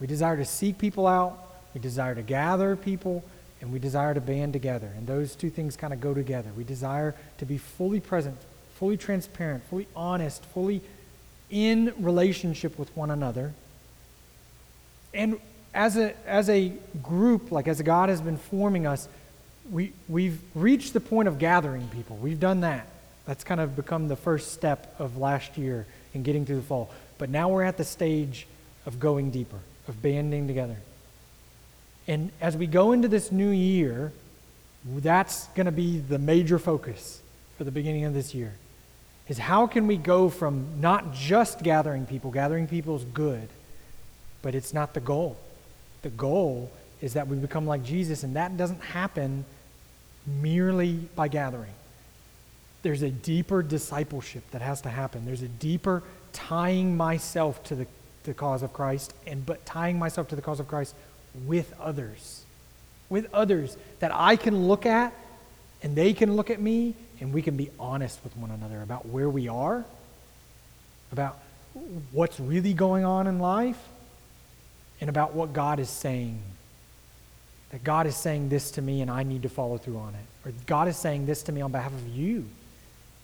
We 0.00 0.06
desire 0.06 0.36
to 0.36 0.44
seek 0.44 0.78
people 0.78 1.06
out, 1.08 1.36
we 1.74 1.80
desire 1.80 2.14
to 2.14 2.22
gather 2.22 2.76
people, 2.76 3.24
and 3.60 3.72
we 3.72 3.80
desire 3.80 4.14
to 4.14 4.20
band 4.20 4.52
together. 4.52 4.88
And 4.96 5.06
those 5.06 5.34
two 5.34 5.50
things 5.50 5.76
kind 5.76 5.92
of 5.92 6.00
go 6.00 6.14
together. 6.14 6.50
We 6.56 6.62
desire 6.62 7.16
to 7.38 7.44
be 7.44 7.58
fully 7.58 7.98
present, 7.98 8.36
fully 8.76 8.96
transparent, 8.96 9.64
fully 9.64 9.88
honest, 9.96 10.44
fully 10.46 10.80
in 11.50 11.92
relationship 11.98 12.78
with 12.78 12.96
one 12.96 13.10
another. 13.10 13.52
And 15.12 15.40
as 15.74 15.96
a, 15.96 16.14
as 16.24 16.48
a 16.48 16.72
group, 17.02 17.50
like 17.50 17.66
as 17.66 17.82
God 17.82 18.10
has 18.10 18.20
been 18.20 18.36
forming 18.36 18.86
us, 18.86 19.08
we, 19.70 19.92
we've 20.08 20.40
reached 20.54 20.92
the 20.92 21.00
point 21.00 21.26
of 21.26 21.40
gathering 21.40 21.88
people. 21.88 22.16
We've 22.16 22.40
done 22.40 22.60
that. 22.60 22.86
That's 23.26 23.44
kind 23.44 23.60
of 23.60 23.76
become 23.76 24.08
the 24.08 24.16
first 24.16 24.52
step 24.52 24.94
of 24.98 25.16
last 25.16 25.56
year 25.56 25.86
in 26.14 26.22
getting 26.22 26.44
through 26.44 26.56
the 26.56 26.62
fall. 26.62 26.90
But 27.18 27.30
now 27.30 27.48
we're 27.48 27.62
at 27.62 27.76
the 27.76 27.84
stage 27.84 28.46
of 28.84 28.98
going 28.98 29.30
deeper, 29.30 29.58
of 29.88 30.02
banding 30.02 30.48
together. 30.48 30.76
And 32.08 32.32
as 32.40 32.56
we 32.56 32.66
go 32.66 32.92
into 32.92 33.08
this 33.08 33.30
new 33.30 33.50
year, 33.50 34.12
that's 34.84 35.46
going 35.48 35.66
to 35.66 35.72
be 35.72 35.98
the 35.98 36.18
major 36.18 36.58
focus 36.58 37.20
for 37.56 37.64
the 37.64 37.70
beginning 37.70 38.04
of 38.04 38.14
this 38.14 38.34
year. 38.34 38.54
Is 39.28 39.38
how 39.38 39.68
can 39.68 39.86
we 39.86 39.96
go 39.96 40.28
from 40.28 40.80
not 40.80 41.14
just 41.14 41.62
gathering 41.62 42.06
people, 42.06 42.32
gathering 42.32 42.66
people 42.66 42.96
is 42.96 43.04
good, 43.04 43.48
but 44.42 44.56
it's 44.56 44.74
not 44.74 44.94
the 44.94 45.00
goal. 45.00 45.36
The 46.02 46.10
goal 46.10 46.72
is 47.00 47.14
that 47.14 47.28
we 47.28 47.36
become 47.36 47.66
like 47.66 47.84
Jesus, 47.84 48.24
and 48.24 48.34
that 48.34 48.56
doesn't 48.56 48.80
happen 48.80 49.44
merely 50.26 50.94
by 51.14 51.28
gathering. 51.28 51.72
There's 52.82 53.02
a 53.02 53.10
deeper 53.10 53.62
discipleship 53.62 54.42
that 54.50 54.62
has 54.62 54.80
to 54.82 54.88
happen. 54.88 55.24
There's 55.24 55.42
a 55.42 55.48
deeper 55.48 56.02
tying 56.32 56.96
myself 56.96 57.62
to 57.64 57.74
the, 57.74 57.86
the 58.24 58.34
cause 58.34 58.62
of 58.62 58.72
Christ, 58.72 59.14
and 59.26 59.44
but 59.46 59.64
tying 59.64 59.98
myself 59.98 60.28
to 60.28 60.36
the 60.36 60.42
cause 60.42 60.60
of 60.60 60.68
Christ 60.68 60.94
with 61.46 61.72
others. 61.80 62.44
With 63.08 63.32
others 63.32 63.76
that 64.00 64.10
I 64.12 64.36
can 64.36 64.66
look 64.66 64.86
at 64.86 65.12
and 65.82 65.94
they 65.94 66.12
can 66.12 66.34
look 66.34 66.50
at 66.50 66.60
me 66.60 66.94
and 67.20 67.32
we 67.32 67.42
can 67.42 67.56
be 67.56 67.70
honest 67.78 68.18
with 68.24 68.36
one 68.36 68.50
another 68.50 68.82
about 68.82 69.06
where 69.06 69.28
we 69.28 69.48
are, 69.48 69.84
about 71.12 71.38
what's 72.10 72.40
really 72.40 72.74
going 72.74 73.04
on 73.04 73.26
in 73.26 73.38
life, 73.38 73.78
and 75.00 75.08
about 75.08 75.34
what 75.34 75.52
God 75.52 75.78
is 75.78 75.90
saying 75.90 76.40
that 77.70 77.82
God 77.82 78.06
is 78.06 78.14
saying 78.14 78.50
this 78.50 78.72
to 78.72 78.82
me 78.82 79.00
and 79.00 79.10
I 79.10 79.22
need 79.22 79.42
to 79.42 79.48
follow 79.48 79.78
through 79.78 79.96
on 79.96 80.14
it. 80.14 80.48
Or 80.48 80.52
God 80.66 80.88
is 80.88 80.96
saying 80.96 81.24
this 81.24 81.42
to 81.44 81.52
me 81.52 81.62
on 81.62 81.72
behalf 81.72 81.92
of 81.92 82.06
you 82.08 82.44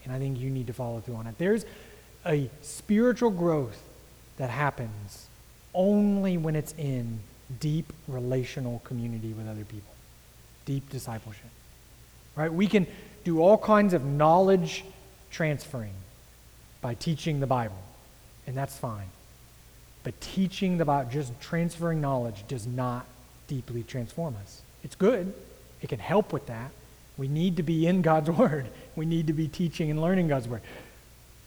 and 0.08 0.16
I 0.16 0.18
think 0.18 0.38
you 0.38 0.48
need 0.48 0.66
to 0.68 0.72
follow 0.72 1.00
through 1.00 1.16
on 1.16 1.26
it. 1.26 1.36
There's 1.36 1.66
a 2.24 2.48
spiritual 2.62 3.30
growth 3.30 3.80
that 4.38 4.48
happens 4.48 5.26
only 5.74 6.38
when 6.38 6.56
it's 6.56 6.74
in 6.78 7.20
deep 7.60 7.92
relational 8.06 8.80
community 8.84 9.34
with 9.34 9.46
other 9.46 9.64
people, 9.64 9.92
deep 10.64 10.88
discipleship. 10.88 11.50
Right? 12.36 12.52
We 12.52 12.66
can 12.66 12.86
do 13.24 13.42
all 13.42 13.58
kinds 13.58 13.92
of 13.92 14.04
knowledge 14.04 14.84
transferring 15.30 15.92
by 16.80 16.94
teaching 16.94 17.40
the 17.40 17.46
Bible, 17.46 17.82
and 18.46 18.56
that's 18.56 18.78
fine. 18.78 19.08
But 20.04 20.18
teaching 20.22 20.78
the 20.78 20.86
Bible, 20.86 21.10
just 21.10 21.38
transferring 21.40 22.00
knowledge, 22.00 22.44
does 22.48 22.66
not 22.66 23.04
deeply 23.46 23.82
transform 23.82 24.36
us. 24.42 24.62
It's 24.82 24.94
good, 24.94 25.34
it 25.82 25.88
can 25.88 25.98
help 25.98 26.32
with 26.32 26.46
that. 26.46 26.70
We 27.18 27.28
need 27.28 27.56
to 27.56 27.62
be 27.62 27.86
in 27.86 28.00
God's 28.00 28.30
Word, 28.38 28.66
we 28.96 29.04
need 29.04 29.26
to 29.26 29.32
be 29.34 29.48
teaching 29.48 29.90
and 29.90 30.00
learning 30.00 30.28
God's 30.28 30.48
Word. 30.48 30.62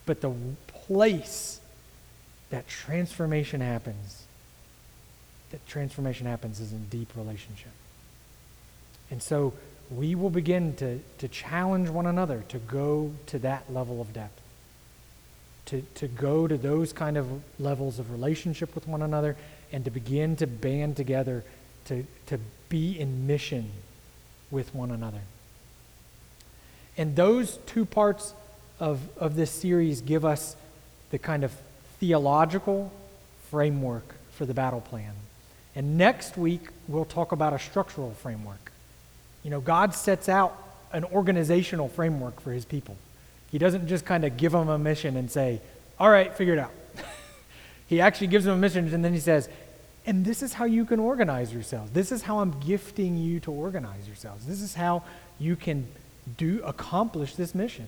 But 0.05 0.21
the 0.21 0.33
place 0.67 1.59
that 2.49 2.67
transformation 2.67 3.61
happens, 3.61 4.23
that 5.51 5.65
transformation 5.67 6.27
happens 6.27 6.59
is 6.59 6.71
in 6.73 6.85
deep 6.89 7.09
relationship. 7.15 7.71
And 9.09 9.23
so 9.23 9.53
we 9.89 10.15
will 10.15 10.29
begin 10.29 10.75
to, 10.77 10.99
to 11.17 11.27
challenge 11.27 11.89
one 11.89 12.05
another 12.05 12.43
to 12.49 12.57
go 12.59 13.11
to 13.27 13.39
that 13.39 13.71
level 13.71 14.01
of 14.01 14.13
depth, 14.13 14.41
to, 15.67 15.81
to 15.95 16.07
go 16.07 16.47
to 16.47 16.57
those 16.57 16.93
kind 16.93 17.17
of 17.17 17.27
levels 17.59 17.99
of 17.99 18.11
relationship 18.11 18.73
with 18.75 18.87
one 18.87 19.01
another, 19.01 19.35
and 19.71 19.85
to 19.85 19.91
begin 19.91 20.35
to 20.37 20.47
band 20.47 20.97
together 20.97 21.43
to, 21.85 22.05
to 22.27 22.39
be 22.69 22.99
in 22.99 23.27
mission 23.27 23.69
with 24.49 24.73
one 24.75 24.91
another. 24.91 25.21
And 27.01 27.15
those 27.15 27.57
two 27.65 27.85
parts 27.85 28.35
of, 28.79 28.99
of 29.17 29.35
this 29.35 29.49
series 29.49 30.01
give 30.01 30.23
us 30.23 30.55
the 31.09 31.17
kind 31.17 31.43
of 31.43 31.51
theological 31.99 32.91
framework 33.49 34.13
for 34.33 34.45
the 34.45 34.53
battle 34.53 34.81
plan. 34.81 35.13
And 35.75 35.97
next 35.97 36.37
week, 36.37 36.67
we'll 36.87 37.05
talk 37.05 37.31
about 37.31 37.53
a 37.53 37.59
structural 37.59 38.11
framework. 38.11 38.71
You 39.41 39.49
know, 39.49 39.61
God 39.61 39.95
sets 39.95 40.29
out 40.29 40.55
an 40.93 41.03
organizational 41.05 41.89
framework 41.89 42.39
for 42.39 42.51
his 42.51 42.65
people. 42.65 42.95
He 43.49 43.57
doesn't 43.57 43.87
just 43.87 44.05
kind 44.05 44.23
of 44.23 44.37
give 44.37 44.51
them 44.51 44.69
a 44.69 44.77
mission 44.77 45.17
and 45.17 45.31
say, 45.31 45.59
all 45.99 46.11
right, 46.11 46.31
figure 46.31 46.53
it 46.53 46.59
out. 46.59 46.71
he 47.87 47.99
actually 47.99 48.27
gives 48.27 48.45
them 48.45 48.53
a 48.53 48.61
mission 48.61 48.93
and 48.93 49.03
then 49.03 49.13
he 49.13 49.19
says, 49.19 49.49
and 50.05 50.23
this 50.23 50.43
is 50.43 50.53
how 50.53 50.65
you 50.65 50.85
can 50.85 50.99
organize 50.99 51.51
yourselves. 51.51 51.89
This 51.93 52.11
is 52.11 52.21
how 52.21 52.41
I'm 52.41 52.59
gifting 52.59 53.17
you 53.17 53.39
to 53.39 53.51
organize 53.51 54.05
yourselves. 54.05 54.45
This 54.45 54.61
is 54.61 54.75
how 54.75 55.03
you 55.39 55.55
can 55.55 55.87
do 56.37 56.61
accomplish 56.63 57.35
this 57.35 57.55
mission. 57.55 57.87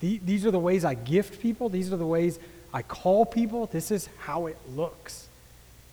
The, 0.00 0.18
these 0.24 0.46
are 0.46 0.50
the 0.50 0.58
ways 0.58 0.84
I 0.84 0.94
gift 0.94 1.40
people. 1.40 1.68
These 1.68 1.92
are 1.92 1.96
the 1.96 2.06
ways 2.06 2.38
I 2.72 2.82
call 2.82 3.26
people. 3.26 3.66
This 3.66 3.90
is 3.90 4.08
how 4.18 4.46
it 4.46 4.56
looks. 4.74 5.28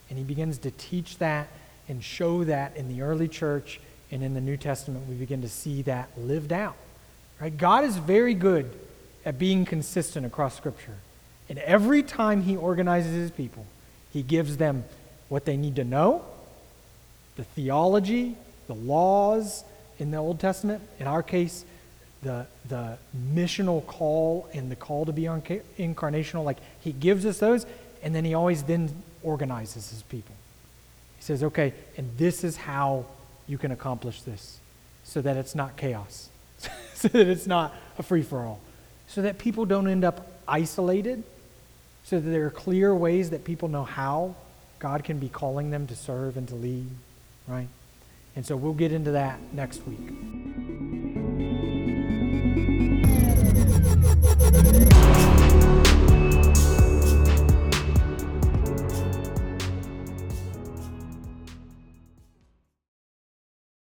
And 0.10 0.18
he 0.18 0.24
begins 0.24 0.58
to 0.60 0.72
teach 0.72 1.18
that 1.18 1.48
and 1.90 2.04
show 2.04 2.44
that 2.46 2.76
in 2.78 2.88
the 2.88 3.02
early 3.02 3.28
church 3.28 3.80
and 4.12 4.24
in 4.24 4.34
the 4.34 4.42
New 4.42 4.58
Testament. 4.58 5.08
We 5.08 5.16
begin 5.16 5.42
to 5.42 5.50
see 5.50 5.82
that 5.84 6.10
lived 6.18 6.54
out. 6.54 6.76
Right? 7.42 7.56
God 7.56 7.84
is 7.84 7.98
very 7.98 8.34
good 8.34 8.72
at 9.26 9.38
being 9.38 9.66
consistent 9.66 10.26
across 10.26 10.56
Scripture. 10.56 10.96
And 11.50 11.60
every 11.60 12.04
time 12.04 12.44
he 12.44 12.56
organizes 12.56 13.14
his 13.14 13.32
people, 13.32 13.66
he 14.12 14.22
gives 14.22 14.58
them 14.58 14.86
what 15.30 15.46
they 15.46 15.58
need 15.58 15.76
to 15.76 15.84
know, 15.84 16.24
the 17.36 17.44
theology, 17.44 18.36
the 18.68 18.76
laws 18.76 19.64
in 20.00 20.12
the 20.12 20.18
Old 20.18 20.40
Testament. 20.40 20.82
In 21.00 21.08
our 21.08 21.24
case, 21.24 21.66
the, 22.24 22.46
the 22.68 22.98
missional 23.34 23.86
call 23.86 24.50
and 24.54 24.72
the 24.72 24.76
call 24.76 25.06
to 25.06 25.14
be 25.14 25.24
incarnational. 25.24 26.44
Like 26.44 26.58
he 26.82 26.92
gives 26.92 27.26
us 27.26 27.40
those, 27.40 27.66
and 28.04 28.14
then 28.14 28.26
he 28.26 28.34
always 28.34 28.64
then 28.64 28.90
organizes 29.24 29.90
his 29.90 30.02
people. 30.04 30.36
He 31.18 31.24
says, 31.24 31.44
okay, 31.44 31.74
and 31.98 32.10
this 32.18 32.44
is 32.44 32.58
how 32.58 33.06
you 33.48 33.58
can 33.58 33.72
accomplish 33.72 34.22
this 34.22 34.60
so 35.04 35.22
that 35.22 35.38
it's 35.38 35.56
not 35.56 35.78
chaos, 35.78 36.30
so 36.94 37.08
that 37.08 37.28
it's 37.28 37.48
not 37.48 37.74
a 37.98 38.04
free 38.04 38.24
for 38.24 38.42
all, 38.42 38.60
so 39.08 39.22
that 39.22 39.38
people 39.38 39.66
don't 39.66 39.88
end 39.88 40.04
up 40.04 40.28
isolated, 40.48 41.24
so 42.04 42.20
that 42.20 42.30
there 42.30 42.46
are 42.46 42.52
clear 42.52 42.94
ways 42.94 43.30
that 43.30 43.44
people 43.44 43.70
know 43.70 43.84
how 43.84 44.36
God 44.80 45.04
can 45.04 45.18
be 45.18 45.30
calling 45.30 45.72
them 45.72 45.88
to 45.88 45.96
serve 45.96 46.38
and 46.38 46.48
to 46.50 46.56
lead, 46.56 46.90
right? 47.48 47.68
And 48.38 48.46
so 48.46 48.56
we'll 48.56 48.74
get 48.74 48.92
into 48.92 49.10
that 49.14 49.40
next 49.52 49.82
week. 49.88 49.98